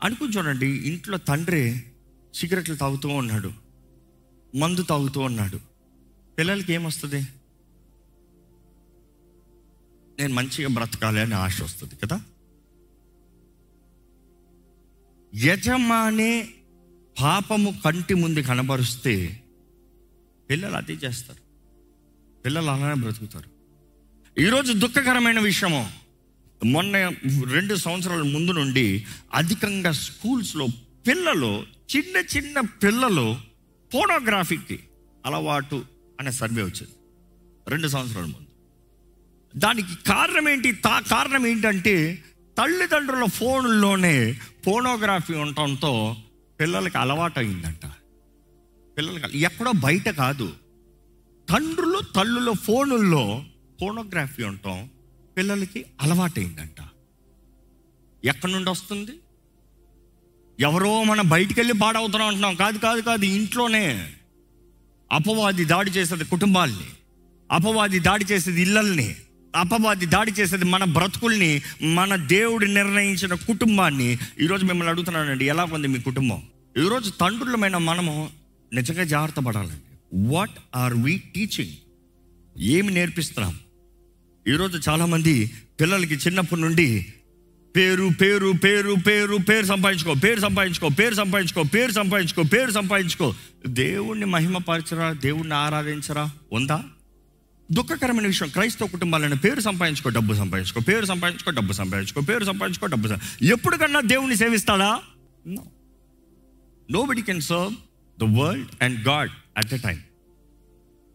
అనుకుని 0.02 0.32
చూడండి 0.32 0.66
ఇంట్లో 0.66 1.18
తండ్రి 1.18 1.82
సిగరెట్లు 2.34 2.74
తాగుతూ 2.74 3.08
ఉన్నాడు 3.08 3.52
మందు 4.56 4.82
తాగుతూ 4.82 5.20
ఉన్నాడు. 5.20 5.60
పిల్లలకి 6.38 6.72
ఏమొస్తుంది? 6.72 7.26
నేను 10.20 10.34
మంచిగా 10.34 10.68
బ్రతకాలి 10.68 11.20
అని 11.20 11.34
ఆశ 11.34 11.62
వస్తుంది 11.62 11.96
కదా? 11.96 12.20
యజమానే 15.36 16.48
పాపము 17.20 17.80
కంటి 17.84 18.14
ముందు 18.14 18.40
కనబరుస్తే 18.40 19.42
పిల్లలు 20.50 20.74
అదే 20.74 20.92
చేస్తారు. 20.92 21.38
పిల్లలు 22.44 22.70
అలానే 22.70 23.00
బ్రతుకుతారు. 23.00 23.50
ఈరోజు 24.40 24.72
దుఃఖకరమైన 24.72 25.40
విషయము. 25.40 25.92
మొన్న 26.64 27.12
రెండు 27.50 27.74
సంవత్సరాల 27.74 28.22
ముందు 28.22 28.50
నుండి 28.52 29.06
అధికంగా 29.34 29.92
స్కూల్స్లో 29.92 30.66
పిల్లలు 31.08 31.66
చిన్న 31.96 32.36
చిన్న 32.36 32.60
పిల్లలు 32.60 33.36
ఫోటోగ్రాఫీకి 33.92 34.80
అలవాటు 35.26 35.84
అనే 36.20 36.30
సర్వే 36.30 36.62
వచ్చింది. 36.62 36.92
రెండు 37.68 37.88
సంవత్సరాల 37.88 38.24
ముందు. 38.24 38.46
దానికి 39.56 39.94
కారణం 40.06 40.48
ఏంటి 40.48 40.72
తా 40.72 41.00
కారణం 41.00 41.46
ఏంటంటే 41.46 42.24
తల్లిదండ్రుల 42.58 43.24
ఫోన్లోనే 43.24 44.32
ఫోనోగ్రఫీ 44.64 45.34
ఉండటంతో 45.34 46.16
పిల్లలకి 46.60 46.98
అలవాటు 46.98 47.38
అయిందంట 47.38 47.90
పిల్లలకి 48.98 49.38
ఎక్కడో 49.38 49.72
బయట 49.72 50.08
కాదు. 50.08 50.52
తండ్రులు 51.50 52.00
తల్లుల 52.16 52.52
ఫోనుల్లో 52.52 53.44
ఫోనోగ్రఫీ 53.80 54.42
ఉండటం 54.42 54.90
పిల్లలకి 55.36 55.84
అలవాటైందంట. 56.02 56.84
ఎక్కడి 58.24 58.52
నుండి 58.52 58.70
వస్తుంది? 58.70 59.10
ఎవరో 60.60 61.04
మనం 61.04 61.28
బయటికి 61.28 61.60
వెళ్ళి 61.60 61.74
పాడవుతున్నాం 61.74 62.28
అంటున్నాం. 62.28 62.54
కాదు 62.54 62.78
కాదు 62.78 63.00
కాదు 63.00 63.24
ఇంట్లోనే. 63.24 64.12
అపవాది 65.12 65.64
దాడి 65.64 65.90
చేసేది 65.90 66.24
కుటుంబాల్ని. 66.24 66.90
అపవాది 67.52 67.98
దాడి 67.98 68.24
చేసేది 68.24 68.62
ఇళ్ళల్ని. 68.62 69.16
అపవాది 69.54 70.06
దాడి 70.06 70.32
చేసేది 70.32 70.64
మన 70.64 70.84
బ్రతుకుల్ని 70.84 71.62
మన 71.82 72.16
దేవుడు 72.16 72.66
నిర్ణయించిన 72.66 73.34
కుటుంబాన్ని. 73.34 74.18
ఈరోజు 74.40 74.64
మిమ్మల్ని 74.64 74.90
అడుగుతున్నానండి 74.90 75.44
ఎలా 75.44 75.64
ఉంది 75.64 75.88
మీ 75.88 76.00
కుటుంబం? 76.00 76.42
ఈరోజు 76.78 77.10
తండ్రులమైన 77.10 77.76
మనము 77.76 78.30
నిజంగా 78.72 79.04
జాగ్రత్త 79.04 79.40
పడాలండి. 79.40 80.26
వాట్ 80.28 80.76
ఆర్ 80.76 80.94
వీ 80.94 81.18
టీచింగ్ 81.18 81.72
ఏమి 82.58 82.94
నేర్పిస్తున్నాం? 82.94 83.58
ఈరోజు 84.48 84.90
చాలామంది 84.90 85.52
పిల్లలకి 85.80 86.14
చిన్నప్పటి 86.14 86.60
నుండి 86.60 87.06
పేరు 87.76 88.10
పేరు 88.20 88.52
పేరు 88.64 88.94
పేరు 89.06 89.36
పేరు 89.36 89.66
సంపాదించుకో 89.66 90.14
పేరు 90.14 90.40
సంపాదించుకో 90.40 90.88
పేరు 90.88 91.14
సంపాదించుకో 91.14 91.62
పేరు 91.62 91.92
సంపాదించుకో 91.92 92.42
పేరు 92.42 92.70
సంపాదించుకో. 92.70 93.34
దేవుణ్ణి 93.66 94.26
మహిమపరచరా? 94.26 95.12
దేవుణ్ణి 95.12 95.54
ఆరాధించరా? 95.54 96.30
ఉందా? 96.52 96.84
దుఃఖకరమైన 97.72 98.26
విషయం. 98.26 98.48
క్రైస్తవ 98.48 98.86
కుటుంబాలను 98.86 99.36
పేరు 99.36 99.60
సంపాదించుకో 99.60 100.08
డబ్బు 100.10 100.34
సంపాదించుకో 100.34 100.80
పేరు 100.80 101.04
సంపాదించుకో 101.04 101.50
డబ్బు 101.50 101.72
సంపాదించుకో 101.72 102.20
పేరు 102.20 102.44
సంపాదించుకో 102.44 102.86
డబ్బు 102.86 103.44
ఎప్పుడు 103.44 103.76
కన్నా 103.76 104.00
దేవుణ్ణి 104.00 104.36
సేవిస్తాడా? 104.36 105.00
Nobody 107.02 107.22
can 107.22 107.40
serve 107.40 107.74
the 108.20 108.38
world 108.38 108.68
and 108.82 109.08
God 109.08 109.30
at 109.58 109.74
a 109.74 109.76
time 109.76 110.02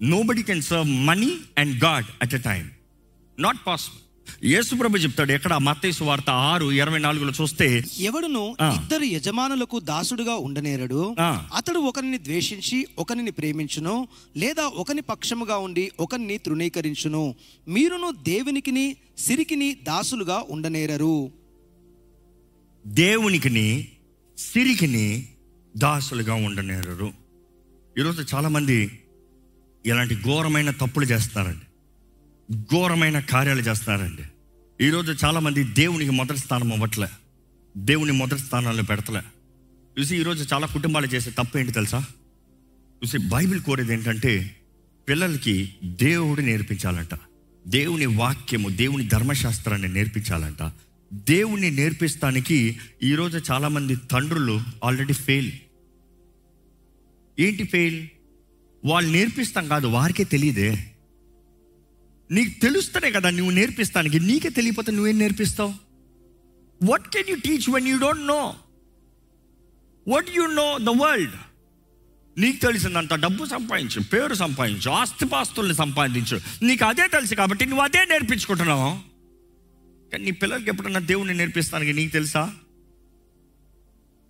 nobody 0.21 0.43
can 0.43 0.61
serve 0.61 0.91
money 1.05 1.37
and 1.57 1.83
God 1.83 2.05
at 2.21 2.35
a 2.35 2.37
time 2.37 2.71
not 3.39 3.57
possible 3.67 4.01
యేసుప్రభు 4.43 4.97
చెప్తాడు 4.97 5.31
ఎక్కడ? 5.31 5.53
మత్తయి 5.53 6.03
వార్త 6.03 6.29
ఆరు 6.29 6.71
ఇరవై 6.71 6.99
నాలుగులో 6.99 7.33
చూస్తే 7.41 7.83
ఎవడును. 7.99 8.55
ఇద్దరు 8.63 9.03
యజమానులకు 9.03 9.79
దాసుడుగా 9.79 10.35
ఉండనేరడు. 10.35 11.15
అతడు 11.55 11.79
ఒకరిని 11.79 12.17
ద్వేషించి 12.17 12.87
ఒకరిని 12.97 13.31
ప్రేమించును 13.31 14.07
లేదా 14.37 14.63
ఒకని 14.63 15.01
పక్షముగా 15.01 15.57
ఉండి 15.57 15.91
ఒకరిని 15.99 16.37
తృణీకరించును. 16.37 17.35
మీరును 17.67 18.11
దేవునికిని 18.11 18.95
సిరికిని 19.17 19.73
దాసులుగా 19.83 20.43
ఉండనేరరు. 20.49 21.31
దేవునికిని 22.87 23.87
సిరికిని 24.37 25.27
దాసులుగా 25.77 26.33
ఉండనేరరు. 26.33 27.11
ఈరోజు 27.97 28.35
చాలామంది 28.35 28.99
ఇలాంటి 29.85 30.15
ఘోరమైన 30.15 30.71
తప్పులు 30.71 31.05
చేస్తున్నారండి. 31.05 31.65
ఘోరమైన 32.53 33.19
కార్యాలు 33.19 33.61
చేస్తున్నారండి. 33.61 34.23
ఈరోజు 34.85 35.25
చాలామంది 35.25 35.63
దేవునికి 35.63 36.11
మొదటి 36.11 36.37
స్థానం 36.37 36.73
అవ్వట్లే. 36.73 37.07
దేవుని 37.77 38.11
మొదటి 38.11 38.39
స్థానాల్లో 38.39 38.83
పెడతలే. 38.83 39.21
చూసి 39.99 40.17
ఈరోజు 40.17 40.53
చాలా 40.53 40.67
కుటుంబాలు 40.67 41.07
చేసే 41.07 41.31
తప్పు 41.31 41.57
ఏంటి 41.57 41.71
తెలుసా? 41.71 41.99
చూసి 43.03 43.17
బైబిల్ 43.17 43.61
కోరేది 43.61 43.93
ఏంటంటే 43.93 44.55
పిల్లలకి 45.09 45.75
దేవుడు 45.83 46.41
నేర్పించాలంట. 46.41 47.19
దేవుని 47.67 48.05
వాక్యము 48.05 48.69
దేవుని 48.69 49.07
ధర్మశాస్త్రాన్ని 49.07 49.87
నేర్పించాలంట. 49.87 50.71
దేవుణ్ణి 51.13 51.71
నేర్పిస్తానికి 51.71 52.77
ఈరోజు 53.03 53.41
చాలామంది 53.51 53.95
తండ్రులు 53.95 54.61
ఆల్రెడీ 54.83 55.13
ఫెయిల్ 55.13 55.51
ఏంటి 57.39 57.63
ఫెయిల్ 57.63 58.07
వాళ్ళు 58.85 59.11
నేర్పిస్తాం 59.11 59.67
కాదు 59.67 59.87
వారికే 59.87 60.23
తెలియదే. 60.23 60.88
నీకు 62.31 62.61
తెలుస్తేనే 62.61 63.11
కదా 63.11 63.29
నువ్వు 63.29 63.51
నేర్పిస్తానికి. 63.51 64.19
నీకే 64.19 64.49
తెలియకపోతే 64.49 64.91
నువ్వేం 64.91 65.19
నేర్పిస్తావు? 65.19 65.73
What 66.83 67.07
can 67.07 67.29
you 67.29 67.35
teach 67.35 67.69
when 67.69 67.87
you 67.87 67.97
don't 67.97 68.27
know 68.27 68.55
what 70.07 70.29
you 70.35 70.43
know 70.43 70.77
the 70.77 70.89
world 70.89 71.37
నీకు 72.37 72.57
తెలిసిందంత 72.61 73.13
డబ్బు 73.13 73.45
సంపాదించు 73.45 74.01
పేరు 74.01 74.33
సంపాదించు 74.33 74.89
ఆస్తిపాస్తుల్ని 74.91 75.75
సంపాదించు. 75.75 76.41
నీకు 76.63 76.85
అదే 76.85 77.07
తెలుసు 77.07 77.35
కాబట్టి 77.35 77.65
నువ్వు 77.65 77.83
అదే 77.83 78.05
నేర్పించుకుంటున్నావు. 78.05 78.89
కానీ 80.11 80.23
నీ 80.23 80.31
పిల్లలకి 80.31 80.69
ఎప్పుడన్నా 80.69 80.99
దేవుణ్ణి 80.99 81.33
నేర్పిస్తానికి 81.33 81.93
నీకు 81.93 82.11
తెలుసా? 82.13 82.55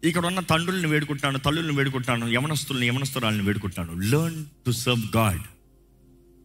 ఇక్కడ 0.03 0.25
ఉన్న 0.25 0.39
తండ్రుల్ని 0.39 0.87
వేడుకుంటాను 0.87 1.39
తల్లుల్ని 1.39 1.75
వేడుకుంటాను 1.75 2.25
యమనస్తుల్ని 2.25 2.87
యవనస్తురాలని 2.87 3.43
వేడుకుంటాను 3.43 3.93
learn 3.93 4.45
to 4.65 4.71
serve 4.71 5.17
God 5.17 5.41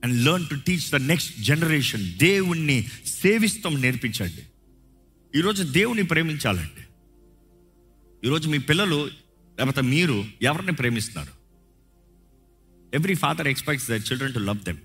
and 0.04 0.24
learn 0.24 0.46
to 0.48 0.54
teach 0.54 0.90
the 0.90 0.94
next 0.94 1.38
generation 1.38 2.04
దేవుణ్ణి 2.18 2.88
సేవిస్తాం 3.06 3.80
నేర్పించండి. 3.80 4.42
ఈరోజు 5.38 5.62
దేవుని 5.62 6.02
ప్రేమించాలండి. 6.02 6.82
ఈరోజు 8.26 8.48
మీ 8.48 8.58
పిల్లలు 8.58 9.10
లేకపోతే 9.58 9.80
మీరు 9.80 10.24
ఎవరిని 10.42 10.72
ప్రేమిస్తున్నారు? 10.72 11.32
Every 12.94 13.14
father 13.14 13.48
expects 13.48 13.88
the 13.90 13.92
children 13.92 14.34
to 14.34 14.38
love 14.38 14.58
them 14.58 14.76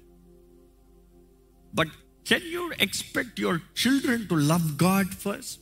but 1.76 1.92
can 2.28 2.48
you 2.54 2.72
expect 2.80 3.42
your 3.42 3.60
children 3.82 4.28
to 4.28 4.36
love 4.36 4.84
God 4.84 5.08
first 5.08 5.62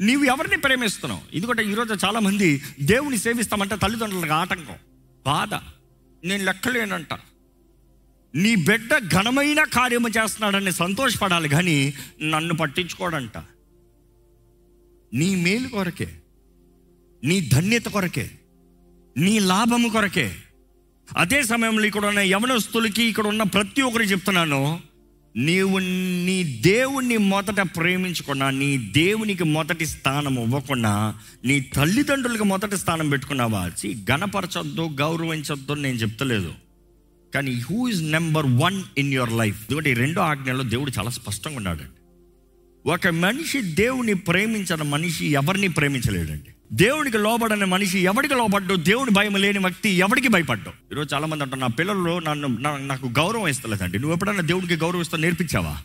నీవు 0.00 0.24
ఎవరిని 0.24 0.56
ప్రేమిస్తున్నావు? 0.56 1.22
ఎందుకంటే 1.32 1.64
ఈరోజు 1.70 2.06
చాలామంది 2.06 2.62
దేవుని 2.82 3.18
సేవిస్తామంటే 3.18 3.76
తల్లిదండ్రులకు 3.76 4.32
ఆటంకం 4.32 4.78
బాధ. 5.26 5.54
నేను 6.24 6.44
లెక్కలేనంట. 6.44 7.12
నీ 8.38 8.54
బిడ్డ 8.54 8.98
ఘనమైన 9.12 9.64
కార్యము 9.64 10.08
చేస్తున్నాడని 10.08 10.72
సంతోషపడాలి 10.72 11.48
కానీ 11.48 11.94
నన్ను 12.22 12.54
పట్టించుకోడంట. 12.54 13.38
నీ 15.14 15.34
మేలు 15.34 15.68
కొరకే 15.68 16.08
నీ 17.24 17.40
ధన్యత 17.40 17.84
కొరకే 17.84 18.30
నీ 19.16 19.38
లాభము 19.38 19.88
కొరకే. 19.88 20.36
అదే 21.16 21.42
సమయంలో 21.42 21.84
ఇక్కడ 21.84 22.06
ఉన్న 22.06 22.18
యవనస్తులకి 22.18 23.02
ఇక్కడ 23.02 23.26
ఉన్న 23.26 23.42
ప్రతి 23.42 23.82
ఒక్కరికి 23.82 24.12
చెప్తున్నాను 24.12 24.80
నీవు 25.36 25.78
నీ 26.26 26.44
దేవుణ్ణి 26.44 27.16
మొదట 27.16 27.60
ప్రేమించకుండా 27.60 28.50
నీ 28.50 28.78
దేవునికి 28.78 29.44
మొదటి 29.44 29.86
స్థానం 29.86 30.42
ఇవ్వకుండా 30.42 31.14
నీ 31.44 31.60
తల్లిదండ్రులకు 31.60 32.44
మొదటి 32.44 32.76
స్థానం 32.76 33.08
పెట్టుకున్నావా? 33.10 33.70
సి 33.78 34.04
గణపరచొద్దు 34.10 34.90
గౌరవించొద్దు 35.00 35.72
నేను 35.72 35.96
చెప్తలేదు. 35.96 36.54
కానీ 37.34 37.60
who 37.60 37.88
is 37.88 38.02
number 38.02 38.46
one 38.46 38.82
in 38.98 39.12
your 39.14 39.32
life 39.32 39.60
ఎందుకంటే 39.60 39.90
ఈ 39.90 39.94
రెండో 39.94 40.20
ఆజ్ఞలో 40.20 40.62
దేవుడు 40.62 40.92
చాలా 40.98 41.10
స్పష్టంగా 41.10 41.56
ఉన్నాడండి 41.56 41.98
ఒక 42.86 43.08
మనిషి 43.08 43.62
దేవుని 43.62 44.14
ప్రేమించిన 44.14 44.82
మనిషి 44.82 45.26
ఎవరిని 45.26 45.68
ప్రేమించలేడండి. 45.68 46.50
దేవునికి 46.72 47.18
లోబడని 47.18 47.66
మనిషి 47.66 47.98
ఎవరికి 47.98 48.34
లోబడ్డు 48.34 48.74
దేవుని 48.74 49.10
భయం 49.10 49.36
లేని 49.36 49.58
వ్యక్తి 49.58 49.88
ఎవరికి 49.88 50.28
భయపడ్డు. 50.28 50.68
ఈరోజు 50.68 51.14
చాలా 51.14 51.26
మంది 51.26 51.42
అంటారు 51.44 51.60
నా 51.60 51.66
పిల్లలు 51.66 52.18
నన్ను 52.18 52.46
నాకు 52.86 53.06
గౌరవం 53.06 53.48
ఇస్తలేదండి. 53.48 53.98
నువ్వు 53.98 54.14
ఎప్పుడైనా 54.14 54.40
దేవుడికి 54.40 54.76
గౌరవం 54.76 55.00
ఇస్తా 55.00 55.18
నేర్పించావా? 55.18 55.78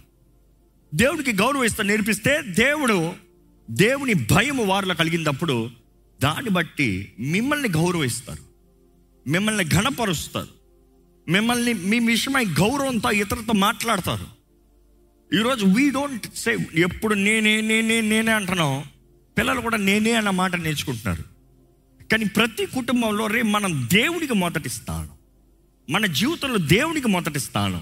దేవుడికి 0.95 1.33
గౌరవం 1.33 1.63
ఇస్తా 1.63 1.83
నేర్పిస్తే 1.83 2.41
దేవుడు 2.41 3.13
దేవుని 3.71 4.13
భయం 4.13 4.67
వారిలో 4.67 4.95
కలిగినప్పుడు 4.95 5.69
దాన్ని 6.23 6.49
బట్టి 6.49 7.11
మిమ్మల్ని 7.19 7.69
గౌరవిస్తారు. 7.69 8.43
మిమ్మల్ని 9.29 9.63
ఘనపరుస్తారు. 9.63 10.62
మిమ్మల్ని 11.29 11.73
మీ 11.73 11.99
విషయమై 11.99 12.45
గౌరవంతో 12.45 13.11
ఇతరులతో 13.11 13.53
మాట్లాడతారు. 13.53 14.27
ఈరోజు 15.39 15.65
వీ 15.65 15.89
డోంట్ 15.89 16.35
సే 16.35 16.57
ఎప్పుడు 16.73 17.13
నేనే 17.13 17.61
నేనే 17.61 18.01
నేనే 18.01 18.31
అంటున్నాం. 18.31 18.83
పిల్లలు 19.37 19.61
కూడా 19.61 19.77
నేనే 19.77 20.11
అన్న 20.11 20.29
మాట 20.29 20.55
నేర్చుకుంటున్నారు. 20.55 21.23
కానీ 22.11 22.25
ప్రతి 22.25 22.65
కుటుంబంలో 22.65 23.27
రే 23.27 23.41
మనం 23.41 23.89
దేవుడికి 23.93 24.33
మొదటి 24.33 24.69
స్థానం. 24.69 25.09
మన 25.89 26.05
జీవితంలో 26.05 26.57
దేవుడికి 26.57 27.07
మొదటి 27.07 27.39
స్థానం. 27.39 27.81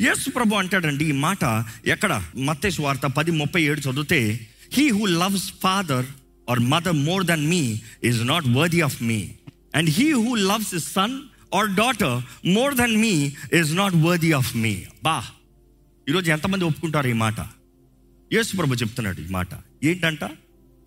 యేసు 0.00 0.30
ప్రభు 0.30 0.54
అంటాడండి 0.54 1.04
ఈ 1.04 1.12
మాట 1.12 1.64
ఎక్కడ? 1.86 2.24
మత్తేసు 2.36 2.82
వార్త 2.82 3.00
పది 3.00 3.30
ముప్పై 3.30 3.62
ఏడు 3.62 3.80
చదివితే 3.80 4.48
he 4.72 4.90
who 4.90 5.06
loves 5.06 5.52
father 5.62 6.06
or 6.50 6.60
mother 6.60 6.92
more 6.92 7.24
than 7.24 7.46
me 7.46 7.80
is 8.04 8.26
not 8.26 8.48
worthy 8.48 8.80
of 8.80 9.02
me 9.02 9.30
and 9.74 9.90
he 9.90 10.12
who 10.12 10.34
loves 10.34 10.78
son 10.78 11.20
or 11.54 11.68
daughter 11.68 12.22
more 12.46 12.74
than 12.74 12.96
me 12.96 13.32
is 13.54 13.76
not 13.76 13.94
worthy 13.96 14.32
of 14.32 14.56
me 14.56 14.84
బా. 15.02 15.24
ఈరోజు 16.08 16.30
ఎంతమంది 16.30 16.64
ఒప్పుకుంటారు 16.64 17.08
ఈ 17.08 17.12
మాట? 17.12 17.40
యేసు 18.32 18.56
ప్రభు 18.56 18.74
చెప్తున్నాడు 18.74 19.20
ఈ 19.20 19.26
మాట. 19.30 19.48
ఏంటంట? 19.84 20.24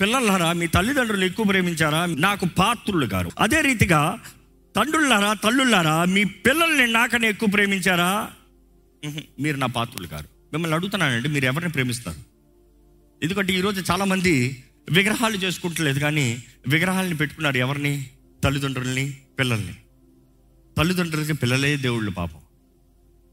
పిల్లలారా 0.01 0.53
మీ 0.53 0.67
తల్లిదండ్రులు 0.67 1.25
ఎక్కువ 1.25 1.45
ప్రేమించారా? 1.45 2.05
నాకు 2.05 2.45
పాత్రులు 2.45 3.05
గారు. 3.05 3.31
అదే 3.39 3.61
రీతిగా 3.61 4.19
తండ్రులారా 4.75 5.33
తల్లులారా 5.33 6.05
మీ 6.05 6.23
పిల్లల్ని 6.23 6.87
నాకనే 6.87 7.29
ఎక్కువ 7.29 7.49
ప్రేమించారా? 7.49 8.29
మీరు 9.39 9.57
నా 9.57 9.67
పాత్రులు 9.67 10.07
గారు. 10.07 10.27
మిమ్మల్ని 10.53 10.75
అడుగుతున్నానండి 10.75 11.29
మీరు 11.29 11.45
ఎవరిని 11.45 11.71
ప్రేమిస్తారు? 11.71 12.17
ఎందుకంటే 13.23 13.53
ఈరోజు 13.53 13.91
చాలామంది 13.91 14.63
విగ్రహాలు 14.89 15.37
చేసుకుంటలేదు 15.37 15.99
కానీ 15.99 16.43
విగ్రహాలని 16.67 17.17
పెట్టుకున్నారు 17.17 17.57
ఎవరిని? 17.57 18.09
తల్లిదండ్రుల్ని 18.43 19.17
పిల్లల్ని. 19.39 19.75
తల్లిదండ్రులకి 20.77 21.33
పిల్లలే 21.33 21.77
దేవుళ్ళు 21.77 22.11
పాపం. 22.11 22.41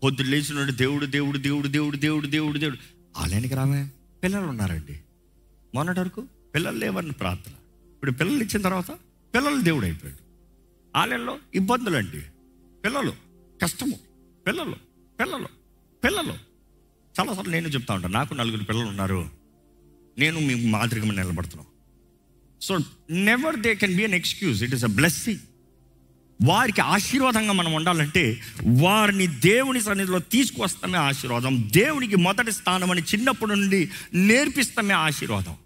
పొద్దున్న 0.02 0.30
లేచినాడు 0.30 0.72
దేవుడు 0.72 1.06
దేవుడు 1.06 1.38
దేవుడు 1.38 1.68
దేవుడు 1.68 1.96
దేవుడు 1.96 2.26
దేవుడు 2.26 2.58
దేవుడు. 2.58 2.76
ఆలయానికి 3.16 3.54
రామే 3.54 3.90
పిల్లలు 4.22 4.46
ఉన్నారండి. 4.46 5.00
మొన్నటి 5.74 6.00
వరకు 6.00 6.26
పిల్లలు 6.54 6.78
లేవని 6.78 7.12
ప్రార్థన. 7.12 7.52
ఇప్పుడు 7.90 8.10
పిల్లలు 8.10 8.42
ఇచ్చిన 8.44 8.62
తర్వాత 8.62 8.90
పిల్లలు 9.34 9.60
దేవుడు 9.60 9.84
అయిపోయాడు. 9.84 10.22
ఆలయంలో 10.98 11.38
ఇబ్బందులు 11.54 11.96
అండి 11.96 12.20
పిల్లలు 12.84 13.12
కష్టము. 13.62 13.98
పిల్లలు 14.46 14.76
పిల్లలు 15.20 15.48
పిల్లలు. 16.04 16.34
చాలాసార్లు 17.20 17.52
నేను 17.52 17.68
చెప్తా 17.68 17.94
ఉంటాను 17.94 18.14
నాకు 18.14 18.34
నలుగురు 18.34 18.64
పిల్లలు 18.64 18.86
ఉన్నారు. 18.86 19.30
నేను 20.18 20.40
మీ 20.40 20.66
మాదిరిగా 20.66 21.06
నిలబడుతున్నాను 21.06 21.78
so 22.60 22.78
never 23.10 23.56
they 23.56 23.74
can 23.74 23.96
be 23.96 24.04
an 24.04 24.14
excuse 24.14 24.64
it 24.64 24.74
is 24.74 24.84
a 24.84 24.86
blessing 24.86 25.38
వారికి 26.44 26.80
ఆశీర్వాదంగా 26.80 27.52
మనం 27.52 27.72
ఉండాలంటే 27.72 28.40
వారిని 28.66 29.26
దేవుని 29.26 29.80
సన్నిధిలో 29.80 30.18
తీసుకువస్తామే 30.18 30.98
ఆశీర్వాదం. 30.98 31.70
దేవునికి 31.74 32.16
మొదటి 32.16 32.52
స్థానం 32.52 32.90
అని 32.90 33.02
చిన్నప్పటి 33.02 33.50
నుండి 33.50 33.90
నేర్పిస్తామే 34.14 34.94
ఆశీర్వాదం. 34.94 35.56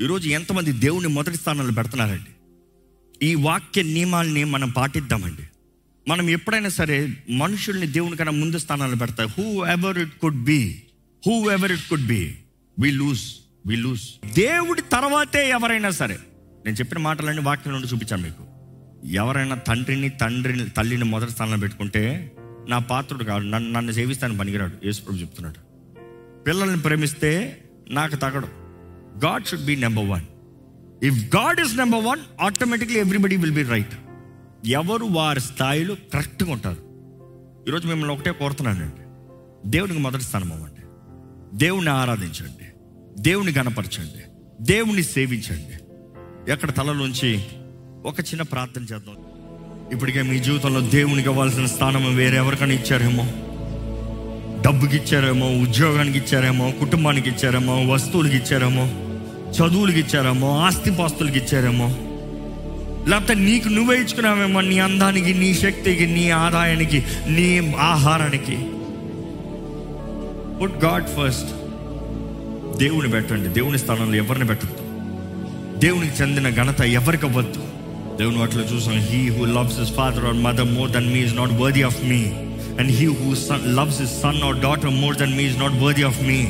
ఈరోజు 0.00 0.28
ఎంతమంది 0.28 0.72
దేవుని 0.72 1.08
మొదటి 1.08 1.36
స్థానంలో 1.36 1.72
పెడుతున్నారండి? 1.72 2.30
ఈ 3.26 3.34
వాక్య 3.34 3.82
నియమాల్ని 3.82 4.44
మనం 4.44 4.70
పాటిద్దామండి. 4.70 5.42
మనం 6.08 6.30
ఎప్పుడైనా 6.30 6.68
సరే 6.68 7.14
మనుషుల్ని 7.30 7.86
దేవునికైనా 7.86 8.30
ముందు 8.30 8.58
స్థానాలు 8.58 8.96
పెడతాయి 8.96 9.28
whoever 9.66 9.98
it 9.98 10.18
could 10.18 10.44
be 10.44 10.82
whoever 11.50 11.72
it 11.72 11.88
could 11.88 12.06
be 12.06 12.34
we 12.78 12.90
lose 12.90 13.22
we 13.66 13.76
lose 13.76 14.34
దేవుడి 14.34 14.82
తర్వాతే 14.82 15.48
ఎవరైనా 15.48 15.90
సరే. 15.90 16.18
నేను 16.64 16.76
చెప్పిన 16.76 16.98
మాటలన్నీ 16.98 17.42
వాక్యం 17.42 17.72
నుండి 17.72 17.88
చూపించాను 17.88 18.22
మీకు. 18.22 18.47
ఎవరైనా 19.04 19.54
తండ్రిని 19.56 20.08
తండ్రిని 20.08 20.68
తల్లిని 20.68 21.04
మొదటి 21.04 21.30
స్థానంలో 21.30 21.56
పెట్టుకుంటే 21.56 22.32
నా 22.68 22.78
పాత్రుడు 22.78 23.24
కాదు 23.24 23.44
నన్ను 23.44 23.70
నన్ను 23.70 23.92
సేవిస్తాను 23.92 24.38
పనికిరాడు. 24.38 24.86
యేసుప్రభు 24.86 25.16
చెప్తున్నాడు. 25.16 25.68
పిల్లల్ని 26.42 26.80
ప్రేమిస్తే 26.80 27.62
నాకు 27.90 28.16
తగడు. 28.16 28.46
God 29.24 29.46
should 29.46 29.64
be 29.64 29.76
number 29.76 30.04
one. 30.08 30.22
If 31.04 31.36
God 31.36 31.60
is 31.60 31.76
number 31.76 32.04
one 32.04 32.20
automatically 32.40 33.00
everybody 33.00 33.36
will 33.36 33.52
be 33.52 33.62
right. 33.62 33.94
ఎవరు 34.66 35.04
వారి 35.04 35.40
స్థాయిలో 35.40 35.94
కరెక్ట్గా 35.94 36.52
ఉంటారు. 36.52 36.88
ఈరోజు 37.68 37.88
మిమ్మల్ని 37.88 38.14
ఒకటే 38.14 38.30
కోరుతున్నానండి. 38.30 39.02
దేవునికి 39.70 40.00
మొదటి 40.00 40.22
స్థానం 40.22 40.52
అవ్వండి. 40.52 40.82
దేవుని 41.58 41.90
ఆరాధించండి. 41.90 42.64
దేవుని 43.22 43.52
గణపరచండి 43.52 44.24
దేవుని 44.64 45.02
సేవించండి. 45.02 45.78
ఎక్కడ 46.52 46.70
తలలోంచి 46.70 47.44
ఒక 48.04 48.20
చిన్న 48.20 48.42
ప్రార్థన 48.42 48.80
చేద్దాం. 48.80 49.16
ఇప్పటికే 49.92 50.22
మీ 50.22 50.38
జీవితంలో 50.38 50.80
దేవునికి 50.80 51.28
ఇవ్వాల్సిన 51.28 51.66
స్థానం 51.66 52.16
వేరే 52.16 52.36
ఎవరికైనా 52.36 52.72
ఇచ్చారేమో? 52.72 53.24
డబ్బుకి 54.60 54.96
ఇచ్చారేమో? 54.96 55.46
ఉద్యోగానికి 55.46 56.18
ఇచ్చారేమో? 56.18 56.70
కుటుంబానికి 56.70 57.28
ఇచ్చారేమో? 57.28 57.92
వస్తువులకి 57.92 58.36
ఇచ్చారేమో? 58.36 58.84
చదువులకి 59.52 60.00
ఇచ్చారేమో? 60.00 60.58
ఆస్తిపాస్తులకి 60.58 61.38
ఇచ్చారేమో? 61.38 61.96
లేకపోతే 63.10 63.34
నీకు 63.34 63.68
నువ్వే 63.68 63.96
ఇచ్చుకున్నావేమో 63.96 64.60
నీ 64.60 64.78
అందానికి 64.78 65.34
నీ 65.34 65.54
శక్తికి 65.54 66.06
నీ 66.06 66.30
ఆదాయానికి 66.30 67.04
నీ 67.28 67.74
ఆహారానికి? 67.78 68.56
పుట్ 70.60 70.84
గాడ్ 70.84 71.04
ఫస్ట్ 71.04 71.50
దేవుని 72.78 73.10
పెట్టండి. 73.10 73.48
దేవుని 73.48 73.78
స్థానంలో 73.78 74.16
ఎవరిని 74.16 74.46
పెట్టద్దు. 74.46 74.78
దేవునికి 75.78 76.22
చెందిన 76.22 76.50
ఘనత 76.50 76.80
ఎవరికి 76.80 77.26
అవ్వద్దు. 77.26 77.67
దేవుని 78.18 78.38
వాటిలో 78.38 78.62
చూసాం 78.62 78.94
he 79.00 79.28
who 79.28 79.44
loves 79.44 79.78
his 79.80 79.92
father 79.92 80.24
or 80.24 80.34
mother 80.34 80.70
more 80.70 80.90
than 80.90 81.12
me 81.12 81.18
is 81.18 81.36
not 81.36 81.52
worthy 81.52 81.82
of 81.82 82.04
me 82.04 82.22
and 82.78 82.90
he 82.92 83.06
who 83.06 83.34
son 83.34 83.76
loves 83.76 84.00
his 84.00 84.20
son 84.22 84.42
or 84.42 84.56
daughter 84.60 84.90
more 84.90 85.16
than 85.16 85.36
me 85.36 85.42
is 85.42 85.58
not 85.58 85.76
worthy 85.82 86.02
of 86.02 86.22
me 86.22 86.40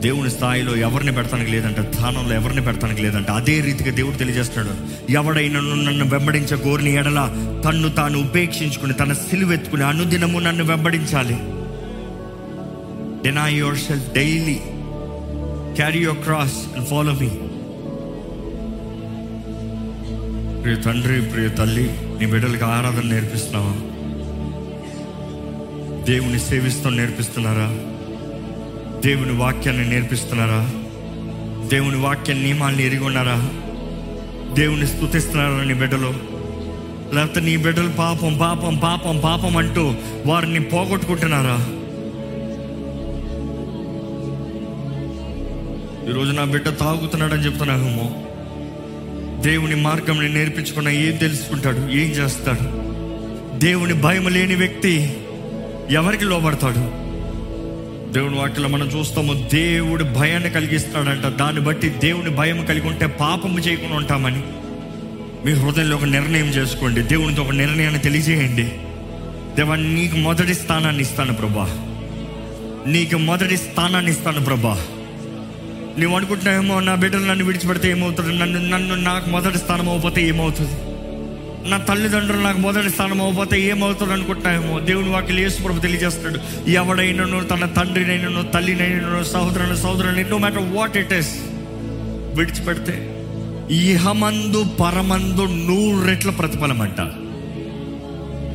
దేవుని 0.00 0.30
స్థాయిలో 0.30 0.76
ఎవరిని 0.76 1.12
పెడతానికి 1.12 1.50
లేదంట 1.50 1.94
స్థానంలో 1.94 2.34
ఎవరిని 2.34 2.60
పెడతానికి 2.64 3.02
లేదంట. 3.02 3.30
అదే 3.30 3.60
రీతిగా 3.60 3.90
దేవుడు 3.90 4.16
తెలియజేస్తున్నాడు 4.16 4.74
ఎవడైనా 5.12 5.60
నన్ను 5.60 6.04
వెంబడించ 6.04 6.54
గోరిని 6.66 6.94
ఎడల 6.94 7.20
తన్ను 7.64 7.88
తాను 7.88 8.20
ఉపేక్షించుకుని 8.20 8.92
తన 8.92 9.12
సిలువెత్తుకుని 9.12 9.84
అనుదినము 9.84 10.38
నన్ను 10.38 10.64
వెంబడించాలి. 10.64 11.38
Deny 13.24 13.48
yourself 13.78 14.14
daily 14.14 14.58
carry 15.74 15.98
your 15.98 16.18
cross 16.18 16.58
and 16.76 16.88
follow 16.88 17.12
me 17.12 17.30
ప్రియ 20.62 20.76
తండ్రి 20.76 21.20
ప్రియ 21.20 21.48
తల్లి 21.48 21.90
నీ 22.18 22.26
బిడ్డలకి 22.26 22.64
ఆరాధన 22.64 23.02
నేర్పిస్తున్నావా? 23.04 23.72
దేవుని 26.04 26.38
సేవిస్తాం 26.38 26.96
నేర్పిస్తున్నారా? 26.96 27.68
దేవుని 29.00 29.32
వాక్యాన్ని 29.32 29.90
నేర్పిస్తున్నారా? 29.90 30.70
దేవుని 31.68 31.96
వాక్య 31.96 32.34
నియమాల్ని 32.34 32.86
ఎరిగి 32.86 33.04
ఉన్నారా? 33.04 33.50
దేవుని 34.52 34.86
స్థుతిస్తున్నారా 34.86 35.64
నీ 35.64 35.74
బిడ్డలు? 35.74 36.14
లేకపోతే 37.14 37.40
నీ 37.40 37.56
బిడ్డలు 37.56 37.88
పాపం 37.88 38.38
పాపం 38.38 38.76
పాపం 38.76 39.20
పాపం 39.24 39.56
అంటూ 39.56 39.94
వారిని 40.26 40.60
పోగొట్టుకుంటున్నారా? 40.60 41.56
ఈరోజు 46.10 46.32
నా 46.32 46.44
బిడ్డ 46.44 46.68
తాగుతున్నాడని 46.68 47.44
చెప్తున్నామో 47.44 48.27
దేవుని 49.40 49.74
మార్గం 49.74 50.34
నేర్పించుకున్న 50.34 50.88
ఏం 50.88 51.16
తెలుసుకుంటాడు? 51.16 51.76
ఏం 51.76 52.10
చేస్తాడు? 52.10 52.88
దేవుని 53.58 53.94
భయం 53.94 54.28
లేని 54.28 54.54
వ్యక్తి 54.54 55.16
ఎవరికి 55.90 56.24
లోబడతాడు? 56.24 57.08
దేవుని 58.12 58.38
వాటిలో 58.38 58.68
మనం 58.68 58.86
చూస్తాము 58.86 59.48
దేవుడు 59.52 60.04
భయాన్ని 60.04 60.50
కలిగిస్తాడంట. 60.50 61.26
దాన్ని 61.26 61.62
బట్టి 61.62 61.88
దేవుని 61.88 62.30
భయం 62.30 62.64
కలిగి 62.64 62.86
ఉంటే 62.86 63.06
పాపము 63.06 63.58
చేయకుండా 63.58 63.96
ఉంటామని. 63.96 64.42
మీ 65.46 65.52
హృదయంలో 65.52 65.96
ఒక 65.96 66.04
నిర్ణయం 66.04 66.46
చేసుకోండి. 66.46 67.02
దేవునితో 67.02 67.42
ఒక 67.42 67.50
నిర్ణయాన్ని 67.50 68.00
తెలియజేయండి. 68.00 68.72
దేవా 69.56 69.76
నీకు 69.76 70.16
మొదటి 70.16 70.54
స్థానాన్ని 70.54 71.02
ఇస్తాను 71.02 71.34
ప్రభా. 71.34 71.84
నీకు 72.86 73.16
మొదటి 73.16 73.56
స్థానాన్ని 73.56 74.10
ఇస్తాను 74.10 74.44
ప్రభా. 74.44 74.78
నువ్వు 76.00 76.14
అనుకుంటున్నావేమో 76.16 76.74
నా 76.88 76.94
బిడ్డలు 77.02 77.26
నన్ను 77.30 77.44
విడిచిపెడితే 77.48 77.86
ఏమవుతుంది? 77.94 78.32
నన్ను 78.42 78.58
నన్ను 78.72 78.94
నాకు 79.10 79.26
మొదటి 79.36 79.58
స్థానం 79.62 79.86
అవ్వకపోతే 79.92 80.20
ఏమవుతుంది? 80.30 80.76
నా 81.70 81.76
తల్లిదండ్రులు 81.88 82.42
నాకు 82.42 82.60
మొదటి 82.66 82.90
స్థానం 82.94 83.18
అవ్వకపోతే 83.22 83.56
ఏమవుతుంది 83.70 84.12
అనుకుంటున్నాయేమో 84.16 84.74
దేవుని 84.88 85.10
వాకి 85.14 85.38
యేసు 85.42 85.58
ప్రభు 85.64 85.82
తెలియజేస్తున్నాడు 85.86 86.38
ఎవడైనను 86.80 87.40
తన 87.52 87.66
తండ్రినైనను 87.78 88.42
తల్లినైనను 88.54 89.20
సహోదరుని 89.32 89.76
సహోదరుని 89.84 90.24
no 90.32 90.38
matter 90.44 90.68
what 90.76 90.96
it 91.02 91.14
is 91.20 91.32
విడిచిపెడితే 92.38 92.96
ఇహమందు 93.84 94.60
పరమందు 94.80 95.44
నూరు 95.68 95.98
రెట్ల 96.08 96.30
ప్రతిఫలం 96.40 96.80
అంట. 96.86 97.00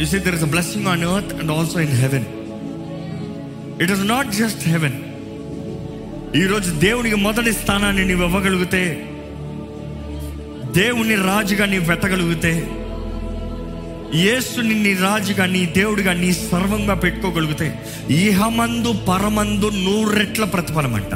You 0.01 0.05
see 0.13 0.19
there 0.27 0.37
is 0.39 0.45
a 0.49 0.51
blessing 0.55 0.87
on 0.93 1.03
earth 1.09 1.33
and 1.39 1.51
also 1.57 1.79
in 1.87 1.95
heaven 2.03 2.27
it 3.83 3.91
is 3.97 4.05
not 4.13 4.31
just 4.41 4.63
heaven 4.73 4.97
ఈరోజు 6.35 6.71
దేవునికి 6.79 7.15
మొదటి 7.15 7.53
స్థానాన్ని 7.53 8.05
నీవు 8.05 8.23
ఇవ్వగలిగితే 8.23 8.83
దేవుని 10.71 11.15
రాజుగా 11.23 11.65
నీవు 11.65 11.85
పెట్టగలిగితే 11.85 12.53
యేసుని 14.15 14.75
నీ 14.75 14.93
రాజుగా 14.93 15.45
నీ 15.45 15.65
దేవుడిగా 15.65 16.13
నీ 16.13 16.33
సర్వంగా 16.33 16.95
పెట్టుకోగలిగితే 16.95 17.67
ఇహమందు 18.09 18.93
పరమందు 19.07 19.69
నూరెట్ల 19.83 20.43
ప్రతిఫలం 20.45 20.95
అంట 20.95 21.13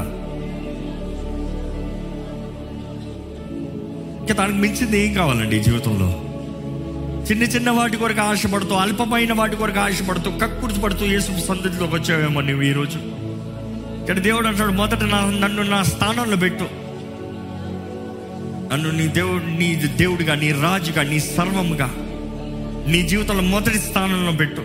ఇంకా 4.21 4.33
దానికి 4.33 4.59
మించింది 4.59 5.05
ఏం 5.05 5.13
కావాలండి 5.13 5.57
ఈ 5.57 5.63
జీవితంలో? 5.63 6.09
చిన్న 7.23 7.43
చిన్న 7.43 7.69
వాటి 7.69 7.97
కొరకు 7.97 8.21
ఆశపడుతూ 8.21 8.75
అల్పమైన 8.75 9.33
వాటి 9.33 9.55
కొరకు 9.55 9.79
ఆశపడుతూ 9.79 10.31
కక్కుర్తి 10.41 10.79
పడుతూ 10.79 11.05
యేసు 11.05 11.47
సందతిలోకి 11.47 11.95
వచ్చావేమో 11.95 12.41
నువ్వు 12.41 12.63
ఈరోజు? 12.63 12.99
ఇక్కడ 14.07 14.21
దేవుడు 14.23 14.47
అంటాడు 14.47 14.71
మొదట 14.71 15.03
నా 15.03 15.21
నన్ను 15.21 15.63
నా 15.63 15.83
స్థానంలో 15.83 16.37
పెట్టు. 16.37 16.63
నన్ను 18.73 18.91
నీ 18.91 19.07
దేవుడు 19.07 19.43
నీ 19.43 19.75
దేవుడిగా 19.75 20.35
నీ 20.35 20.51
రాజుగా 20.51 21.03
నీ 21.03 21.19
సర్వముగా 21.19 21.93
నీ 22.91 23.07
జీవితంలో 23.07 23.41
మొదటి 23.41 23.79
స్థానంలో 23.79 24.31
పెట్టు. 24.31 24.61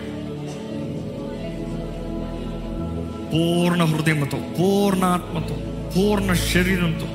పూర్ణ 3.33 3.83
హృదయంతో 3.83 4.37
పూర్ణ 4.59 5.03
ఆత్మతో 5.03 5.57
పూర్ణ 5.97 6.33
శరీరంతో. 6.33 7.07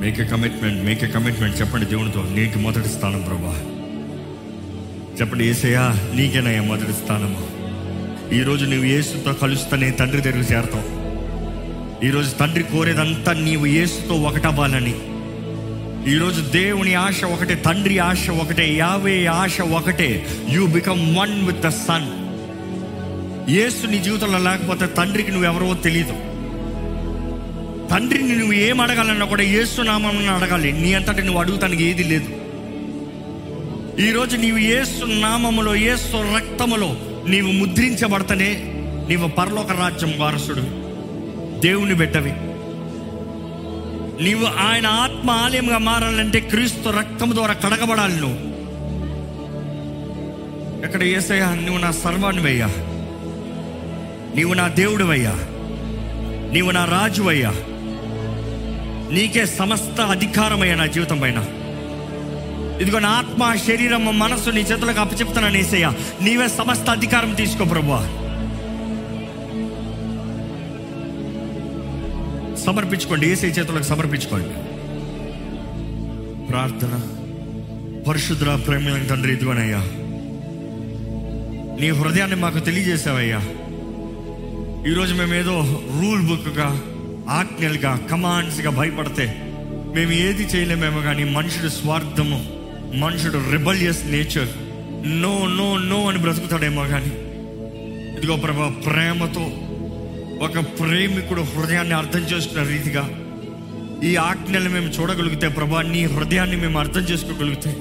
Make 0.00 0.20
a 0.20 0.24
commitment 0.24 0.84
make 0.84 1.14
commitment 1.14 1.60
చెప్పండి 1.60 1.86
దేవునితో 1.86 2.22
నీకు 2.22 2.58
మొదటి 2.58 2.88
స్థానం 2.88 3.22
ప్రభా. 3.22 3.56
చెప్పండి 5.20 5.48
ఏసయ్యా 5.48 6.12
నీకేనయ్యా 6.14 6.62
మొదటి 6.62 6.92
స్థానము? 6.92 7.61
ఈరోజు 8.36 8.64
నువ్వు 8.64 8.86
యేసుతో 8.86 9.32
కలుస్తూనే 9.40 9.88
తండ్రి 9.90 10.20
దగ్గర 10.22 10.42
చేరతావు. 10.50 10.86
ఈరోజు 12.06 12.30
తండ్రి 12.30 12.62
కోరేదంతా 12.62 13.32
నీవు 13.32 13.66
యేసుతో 13.66 14.14
ఒకటవ్వాలని. 14.28 14.94
ఈరోజు 16.12 16.40
దేవుని 16.40 16.94
ఆశ 17.02 17.24
ఒకటే 17.24 17.54
తండ్రి 17.66 17.98
ఆశ 18.06 18.30
ఒకటే 18.42 18.66
యావే 18.76 19.16
ఆశ 19.26 19.60
ఒకటే. 19.78 20.08
You 20.54 20.62
become 20.76 21.02
one 21.18 21.34
with 21.46 21.60
the 21.66 21.68
son 21.84 22.08
యేసు 23.56 23.82
నీ 23.86 23.98
జీవితంలో 23.98 24.38
లేకపోతే 24.38 24.86
తండ్రికి 24.98 25.30
నువ్వెవరో 25.30 25.74
తెలియదు 25.86 26.16
తండ్రిని 27.92 28.34
నువ్వు 28.40 28.56
ఏం 28.66 28.80
అడగాలన్నా 28.80 29.26
కూడా 29.26 29.44
యేసు 29.56 29.80
నామం 29.82 30.18
అడగాలి. 30.34 30.72
నీ 30.82 30.90
అంతటి 30.94 31.22
నువ్వు 31.22 31.40
అడుగుతానికి 31.40 31.82
ఏది 31.90 32.04
లేదు. 32.12 32.30
ఈరోజు 34.08 34.36
నీవు 34.36 34.60
యేసు 34.72 35.04
నామములో 35.24 35.72
యేసు 35.88 36.18
రక్తములో 36.36 36.92
నీవు 37.28 37.52
ముద్రించబడతనే 37.52 38.56
నీవు 39.08 39.28
పరలోక 39.28 39.72
రాజ్యం 39.72 40.14
వారసుడు 40.18 40.60
దేవుని 41.60 41.94
బిడ్డవి. 41.94 42.32
నీవు 44.24 44.44
ఆయన 44.44 44.86
ఆత్మ 44.86 45.30
ఆలయంగా 45.30 45.78
మారాలంటే 45.78 46.40
క్రీస్తు 46.40 46.88
రక్తం 46.88 47.30
ద్వారా 47.34 47.54
కడగబడాలి 47.54 48.16
నువ్వు. 48.16 48.52
ఎక్కడ 50.84 51.02
ఏసయ్యా 51.02 51.54
నువ్వు 51.54 51.78
నా 51.78 51.90
సర్వాన్నివయ్యా 51.90 52.66
నీవు 54.36 54.54
నా 54.54 54.68
దేవుడివయ్యా. 54.68 55.34
నీవు 56.52 56.70
నా 56.70 56.84
రాజువయ్యా. 56.84 57.50
నీకే 59.12 59.46
సమస్త 59.46 60.00
అధికారమయ్యా 60.00 60.74
నా 60.74 60.86
జీవితం 60.86 61.20
పైన. 61.20 61.44
ఇదిగో 62.80 62.98
నా 62.98 63.21
ఆత్మ 63.44 63.60
శరీరం 63.60 64.18
నీ 64.50 64.60
చేతులకు 64.60 65.00
అప్పచెప్తున్నాను 65.00 65.56
ఏసయ్య. 65.56 65.92
నీవే 66.22 66.48
సమస్త 66.48 66.90
అధికారం 66.90 67.34
తీసుకో 67.34 67.64
ప్రభు 67.64 67.92
సమర్పించుకోండి 72.56 73.30
ఏసై 73.30 73.48
చేతులకు 73.48 73.82
సమర్పించుకోండి. 73.82 74.54
ప్రార్థన 76.48 77.00
పరిశుద్ర 78.08 78.54
ప్రేమ 78.68 79.06
తండ్రి 79.10 79.32
ఇదిగోనయ్యా. 79.32 79.82
నీ 81.80 81.90
హృదయాన్ని 81.90 82.36
మాకు 82.36 82.58
తెలియజేసావయ్యా 82.58 83.40
ఈరోజు 84.90 85.14
మేము 85.14 85.34
ఏదో 85.34 85.82
రూల్ 86.00 86.28
బుక్గా 86.28 86.82
ఆజ్ఞలుగా 87.28 88.00
కమాండ్స్గా 88.10 88.70
భయపడితే 88.70 89.42
మేము 89.94 90.12
ఏది 90.12 90.42
చేయలేమేమో 90.42 91.00
కానీ 91.00 91.24
మనుషుడు 91.24 91.68
స్వార్థము 91.68 92.61
మనుషుడు 93.00 93.50
rebellious 93.50 94.06
nature. 94.06 94.48
No 95.22 95.46
no 95.46 95.78
no 95.78 96.08
అని 96.08 96.18
బ్రతుకుతాడేమో 96.18 96.84
కానీ 96.84 97.12
ఇదిగో 98.18 98.36
ప్రభా 98.36 98.68
ప్రేమతో 98.68 99.50
ఒక 100.44 100.58
ప్రేమికుడు 100.58 101.40
హృదయాన్ని 101.40 101.94
అర్థం 101.94 102.20
చేసుకున్న 102.20 102.68
రీతిగా 102.68 103.10
ఈ 104.04 104.16
ఆజ్ఞలు 104.16 104.68
మేము 104.68 104.86
చూడగలిగితే 104.86 105.48
ప్రభా 105.48 105.82
నీ 105.82 106.04
హృదయాన్ని 106.04 106.56
మేము 106.56 106.78
అర్థం 106.78 107.00
చేసుకోగలిగితే 107.00 107.76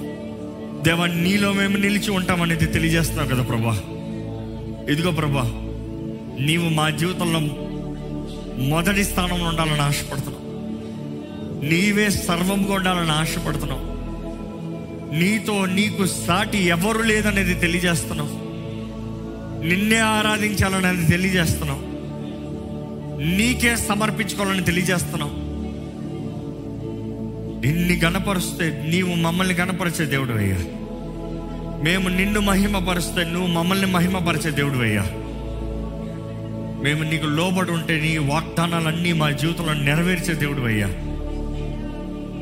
దేవా 0.82 1.06
నీలో 1.06 1.54
మేము 1.54 1.78
నిలిచి 1.78 2.12
ఉంటామనేది 2.12 2.66
తెలియజేస్తున్నావు 2.66 3.30
కదా 3.30 3.44
ప్రభా. 3.44 3.78
ఇదిగో 4.92 5.12
ప్రభా 5.12 5.44
నీవు 6.46 6.70
మా 6.70 6.90
జీవితంలో 6.90 7.40
మొదటి 8.66 9.04
స్థానంలో 9.04 9.46
ఉండాలని 9.46 9.82
ఆశపడుతున్నావు. 9.82 10.42
నీవే 11.66 12.10
సర్వంగా 12.10 12.74
ఉండాలని 12.74 13.12
ఆశపడుతున్నావు. 13.12 13.91
నీతో 15.12 15.66
నీకు 15.66 16.06
సాటి 16.06 16.58
ఎవరు 16.58 17.02
లేదనేది 17.02 17.54
తెలియజేస్తున్నావు. 17.54 18.52
నిన్నే 19.66 19.98
ఆరాధించాలనేది 19.98 21.08
తెలియజేస్తున్నావు. 21.12 21.92
నీకే 23.24 23.76
సమర్పించుకోవాలని 23.76 24.64
తెలియజేస్తున్నావు. 24.64 25.52
నిన్ని 27.66 28.00
గణపరుస్తే 28.00 28.84
నీవు 28.90 29.16
మమ్మల్ని 29.16 29.54
గణపరిచే 29.54 30.06
దేవుడు 30.06 30.32
అయ్యా. 30.32 30.58
మేము 31.84 32.10
నిన్ను 32.10 32.40
మహిమపరిస్తే 32.40 33.24
నువ్వు 33.24 33.48
మమ్మల్ని 33.48 33.86
మహిమపరిచే 33.86 34.52
దేవుడు 34.52 34.78
అయ్యా. 34.78 35.02
మేము 36.84 37.04
నీకు 37.04 37.26
లోబడి 37.26 37.72
ఉంటే 37.72 38.00
నీ 38.00 38.18
వాగ్దానాలన్నీ 38.18 39.14
మా 39.14 39.32
జీవితంలో 39.32 39.74
నెరవేర్చే 39.74 40.34
దేవుడు 40.34 40.62
అయ్యా. 40.62 40.88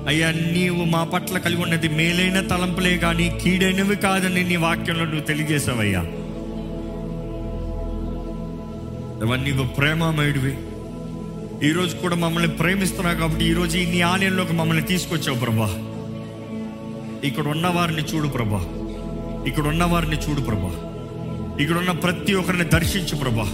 అయ్యా 0.10 0.32
నీవు 0.32 0.84
మా 0.84 1.04
పట్ల 1.04 1.38
కలిగి 1.38 1.62
ఉన్నది 1.62 1.88
మేలైన 1.88 2.40
తలంపులే 2.40 2.98
కానీ 2.98 3.40
కీడైనవి 3.44 3.96
కాదని 3.96 4.44
నీ 4.44 4.56
వాక్యంలో 4.56 5.06
నువ్వు 5.06 5.22
తెలియజేశావయ్యా. 5.22 6.02
నీకు 9.36 9.64
ప్రేమమయుడివి. 9.64 10.58
ఈరోజు 11.70 11.96
కూడా 11.96 12.16
మమ్మల్ని 12.16 12.50
ప్రేమిస్తున్నావు 12.50 13.18
కాబట్టి 13.18 13.46
ఈరోజు 13.46 13.78
నీ 13.78 14.02
ఆలయంలోకి 14.02 14.54
మమ్మల్ని 14.54 14.84
తీసుకొచ్చావు 14.84 15.40
ప్రభా. 15.40 15.70
ఇక్కడ 17.24 17.48
ఉన్న 17.48 17.68
వారిని 17.68 18.02
చూడు 18.02 18.28
ప్రభా. 18.28 18.66
ఇక్కడ 19.48 19.68
ఉన్న 19.68 19.84
వారిని 19.84 20.16
చూడు 20.16 20.42
ప్రభా. 20.42 20.72
ఇక్కడ 21.60 21.78
ఉన్న 21.78 21.92
ప్రతి 21.92 22.34
ఒక్కరిని 22.34 22.64
దర్శించు 22.64 23.16
ప్రభా. 23.18 23.52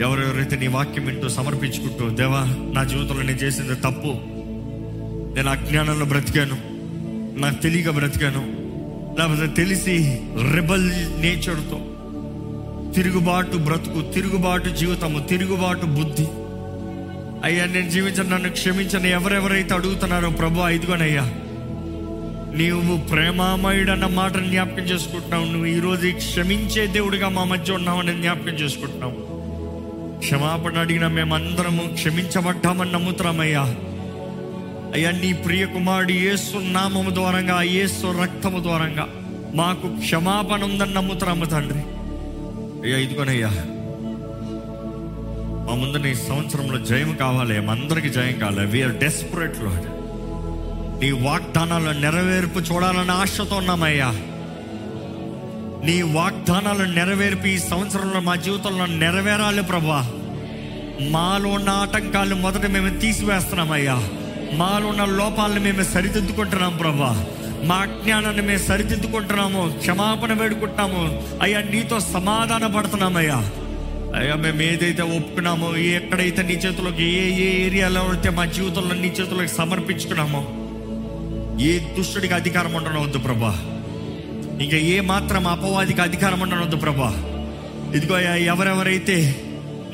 ఎవరెవరైతే 0.00 0.56
నీ 0.56 0.66
వాక్యం 0.66 1.06
వింటూ 1.06 1.28
సమర్పించుకుంటూ 1.28 2.14
దేవా 2.14 2.72
నా 2.74 2.84
జీవితంలో 2.84 3.22
నేను 3.22 3.38
చేసింది 3.38 3.74
తప్పు 3.74 4.33
నేను 5.34 5.50
అజ్ఞానంలో 5.50 6.06
బ్రతికాను. 6.06 6.56
నాకు 7.40 7.62
తెలియక 7.62 7.90
బ్రతికాను. 7.90 8.64
లేకపోతే 9.18 9.46
తెలిసి 9.46 10.20
రెబల్ 10.54 10.88
నేచర్తో 11.20 11.80
తిరుగుబాటు 12.92 13.56
బ్రతుకు 13.56 14.12
తిరుగుబాటు 14.12 14.68
జీవితము 14.68 15.18
తిరుగుబాటు 15.18 15.86
బుద్ధి. 15.86 16.26
అయ్యా 17.44 17.64
నేను 17.64 17.90
జీవించను 17.90 18.28
నన్ను 18.28 18.50
క్షమించను 18.50 19.06
ఎవరెవరైతే 19.06 19.74
అడుగుతున్నారో 19.74 20.30
ప్రభు 20.30 20.60
ఇదిగోనయ్యా 20.60 21.22
నీవు 22.56 22.96
ప్రేమామయుడన్న 22.96 24.06
మాటను 24.06 24.46
జ్ఞాపకం 24.46 24.82
చేసుకుంటున్నావు. 24.82 25.44
నువ్వు 25.44 25.66
ఈరోజు 25.66 26.10
క్షమించే 26.10 26.86
దేవుడిగా 26.86 27.28
మా 27.28 27.44
మధ్య 27.44 27.72
ఉన్నావని 27.72 28.12
జ్ఞాపకం 28.12 28.52
చేసుకుంటున్నావు. 28.52 29.34
క్షమాపణ 30.18 30.78
అడిగిన 30.78 31.06
మేమందరము 31.06 31.82
క్షమించబడ్డామని 31.94 32.92
నమ్ముతున్నామయ్యా. 32.92 33.74
అయ్యా 34.94 35.10
నీ 35.10 35.32
ప్రియ 35.32 35.66
కుమారుడు 35.66 36.12
యేసు 36.12 36.56
నామము 36.56 37.10
ద్వారంగా 37.10 37.62
యేసు 37.62 38.22
రక్తము 38.22 38.62
ద్వారంగా. 38.62 39.08
మాకు 39.54 39.96
క్షమాపణ 39.98 40.64
ఉందని 40.64 40.94
నమ్ముతున్నాము 40.94 41.44
తండ్రి. 41.44 41.78
అయ్యా 42.84 42.98
ఇదిగోనయ్యా. 42.98 43.48
మా 45.66 45.74
ముందు 45.74 45.98
నీ 45.98 46.14
సంవత్సరంలో 46.14 46.78
జయం 46.78 47.14
కావాలి 47.14 47.56
అందరికి 47.56 48.08
జయం 48.08 48.38
కావాలి. 48.38 48.66
వీఆర్ 48.66 48.92
డెస్పరేట్ 48.92 49.58
లాడ్ 49.62 49.84
నీ 51.04 51.10
వాగ్దానాల 51.10 51.92
నెరవేర్పు 51.92 52.58
చూడాలని 52.58 53.10
ఆశతో 53.10 53.56
ఉన్నామయ్యా. 53.56 54.10
నీ 55.84 56.02
వాగ్దానాల 56.02 56.84
నెరవేర్పు 56.84 57.46
ఈ 57.46 57.58
సంవత్సరంలో 57.58 58.20
మా 58.20 58.36
జీవితంలో 58.36 58.86
నెరవేరాలి 58.86 59.62
ప్రభా. 59.62 60.12
మాలో 61.10 61.50
ఉన్న 61.50 61.68
ఆటంకాలు 61.68 62.34
మొదట 62.34 62.66
మేము 62.66 63.00
తీసివేస్తున్నామయ్యా. 63.00 64.08
మాలో 64.56 64.86
ఉన్న 64.86 65.04
లోపాలను 65.04 65.60
మేము 65.60 65.82
సరిదిద్దుకుంటున్నాం 65.82 66.76
ప్రభా. 66.76 67.26
మా 67.64 67.74
అజ్ఞానాన్ని 67.74 68.42
మేము 68.42 68.58
సరిదిద్దుకుంటున్నాము. 68.58 69.74
క్షమాపణ 69.78 70.32
వేడుకుంటున్నాము. 70.32 71.22
అయ్యా 71.42 71.60
నీతో 71.60 72.00
సమాధాన 72.00 72.66
పడుతున్నామయ్యా 72.66 73.50
అయ్యా. 74.18 74.34
మేము 74.34 74.62
ఏదైతే 74.62 75.02
ఒప్పుకున్నామో 75.02 75.76
ఎక్కడైతే 75.76 76.42
నీ 76.42 76.52
చేతులకు 76.52 77.00
ఏ 77.00 77.30
ఏ 77.30 77.66
ఏరియాలో 77.66 78.00
అయితే 78.00 78.30
మా 78.30 78.44
జీవితంలో 78.44 78.94
నీ 78.94 79.08
చేతులకు 79.08 79.46
సమర్పించుకున్నామో 79.46 80.48
ఏ 81.60 81.78
దుష్టుడికి 81.78 82.34
అధికారం 82.34 82.74
ఉండనవద్దు 82.74 83.18
ప్రభా. 83.18 83.58
ఇంకా 84.60 84.76
ఏ 84.76 85.00
మాత్రం 85.00 85.46
అపవాదికి 85.46 86.00
అధికారం 86.00 86.40
ఉండనవద్దు 86.40 86.76
ప్రభా. 86.76 87.14
ఇదిగో 87.94 88.14
అయ్యా 88.14 88.34
ఎవరెవరైతే 88.34 89.36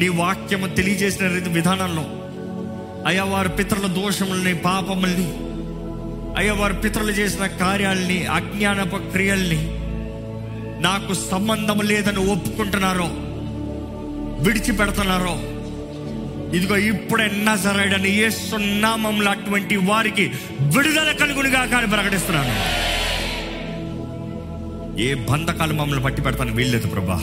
నీ 0.00 0.08
వాక్యము 0.08 0.66
తెలియజేసిన 0.66 1.26
విధానంలో 1.28 2.04
అయ్యా 3.06 3.24
వారి 3.24 3.48
పితరుల 3.48 3.86
దోషముల్ని 3.86 4.54
పాపముల్ని 4.54 5.32
అయ్యా 6.36 6.52
వారి 6.52 6.74
పితరులు 6.74 7.10
చేసిన 7.10 7.46
కార్యాలని 7.46 8.26
అజ్ఞానప 8.26 8.96
క్రియల్ని 8.96 9.70
నాకు 10.82 11.14
సంబంధం 11.14 11.78
లేదని 11.80 12.30
ఒప్పుకుంటున్నారో 12.30 13.08
విడిచిపెడుతున్నారో 14.44 15.38
ఇదిగో 16.56 16.76
ఇప్పుడే 16.76 17.26
నజరైడని 17.26 18.16
ఏ 18.16 18.30
అటువంటి 19.28 19.76
వారికి 19.76 20.30
విడుదల 20.60 21.12
కలుగునిగా 21.12 21.64
కానీ 21.64 21.86
ప్రకటిస్తున్నాను. 21.86 22.54
ఏ 25.00 25.14
బంధకాలు 25.14 25.72
మమ్మల్ని 25.72 26.04
పట్టి 26.04 26.22
పెడతాను 26.22 26.52
వీల్లేదు 26.52 26.88
ప్రభా. 26.88 27.22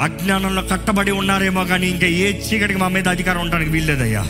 అజ్ఞానంలో 0.00 0.62
కట్టబడి 0.62 1.10
ఉన్నారేమో 1.10 1.64
కానీ 1.64 1.86
ఇంకా 1.86 2.06
ఏ 2.06 2.32
చీకటికి 2.32 2.78
మా 2.78 2.88
మీద 2.88 3.08
అధికారం 3.08 3.40
ఉండడానికి 3.40 3.70
వీల్లేదయ్యా. 3.70 4.24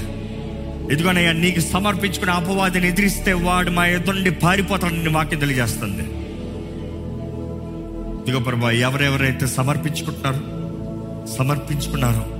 ఇదిగోనయ్యా 0.92 1.32
నీకు 1.32 1.60
సమర్పించుకున్న 1.60 2.32
అపవాదిని 2.32 2.88
ఎదిరిస్తే 2.88 3.32
వాడు 3.32 3.70
మా 3.70 3.86
ఎదుండి 3.86 4.30
పారిపోతాడని 4.30 5.08
వాక్యం 5.08 5.40
తెలియజేస్తుంది. 5.40 6.02
ఇదిగో 8.22 8.38
ప్రభా 8.38 8.70
ఎవరెవరైతే 8.70 9.46
సమర్పించుకుంటున్నారు 9.46 10.42
సమర్పించుకున్నారు 11.36 12.34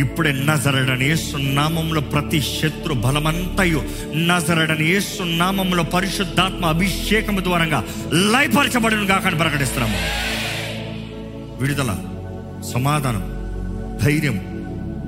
ఇప్పుడే 0.00 0.32
నజరడని 0.32 1.04
యేసు 1.04 1.36
నామంలో 1.36 2.00
ప్రతి 2.00 2.40
శత్రు 2.40 2.94
బలమంతయు 2.94 3.82
నజరడని 4.14 4.84
యేసు 4.84 5.22
నామంలో 5.22 5.82
పరిశుద్ధాత్మ 5.82 6.66
అభిషేకం 6.66 7.36
ద్వారంగా 7.44 7.84
లయపరచబడిన 8.12 9.06
కాకని 9.06 9.38
ప్రకటిస్తున్నాము. 9.38 9.98
విడుదల 11.60 11.96
సమాధానం 12.72 13.24
ధైర్యం 14.04 14.36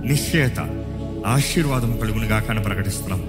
నిశ్చయత 0.05 0.82
ఆశీర్వాదం 1.26 1.96
కలుగును 1.96 2.26
గాకని 2.26 2.61
ప్రకటిస్తున్నాం 2.62 3.20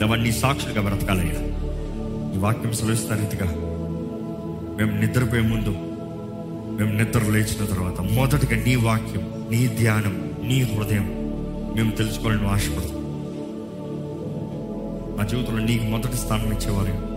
దాన్ని 0.00 0.32
సాక్షులుగా 0.32 0.80
బ్రతకాలయ్యా. 0.80 1.46
ఈ 2.34 2.38
వాక్యం 2.38 2.72
సెలవిస్తున్న 2.72 3.20
రీతిగా 3.20 3.46
మేము 4.76 5.00
నిద్రపోయే 5.00 5.42
ముందు 5.42 5.74
మేము 6.76 6.92
నిద్ర 6.92 7.20
లేచిన 7.20 7.64
తర్వాత 7.64 8.00
మొదటిగా 8.00 8.64
నీ 8.64 8.74
వాక్యం 8.74 9.48
నీ 9.50 9.68
ధ్యానం 9.68 10.30
నీ 10.42 10.62
హృదయం 10.62 11.06
మేము 11.76 11.90
తెలుసుకోవాలని 11.90 12.46
ఆశపడతాం 12.46 13.00
మా 15.18 15.24
జీవితంలో 15.24 15.64
నీకు 15.64 15.84
మొదటి 15.84 16.16
స్థానం 16.16 16.52
ఇచ్చేవారు 16.52 17.10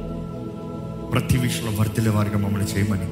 ప్రతి 1.10 1.38
విషయంలో 1.38 1.80
వర్తిల్లే 1.80 2.12
వారిగా 2.12 2.38
మమ్మల్ని 2.38 2.68
చేయమని. 2.68 3.08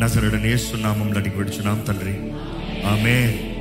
నజరడనేస్తున్నామంలో 0.00 1.18
అడిగి 1.18 1.36
విడుచున్నాం 1.36 1.80
తండ్రి. 1.80 2.32
ఆమె 2.86 3.44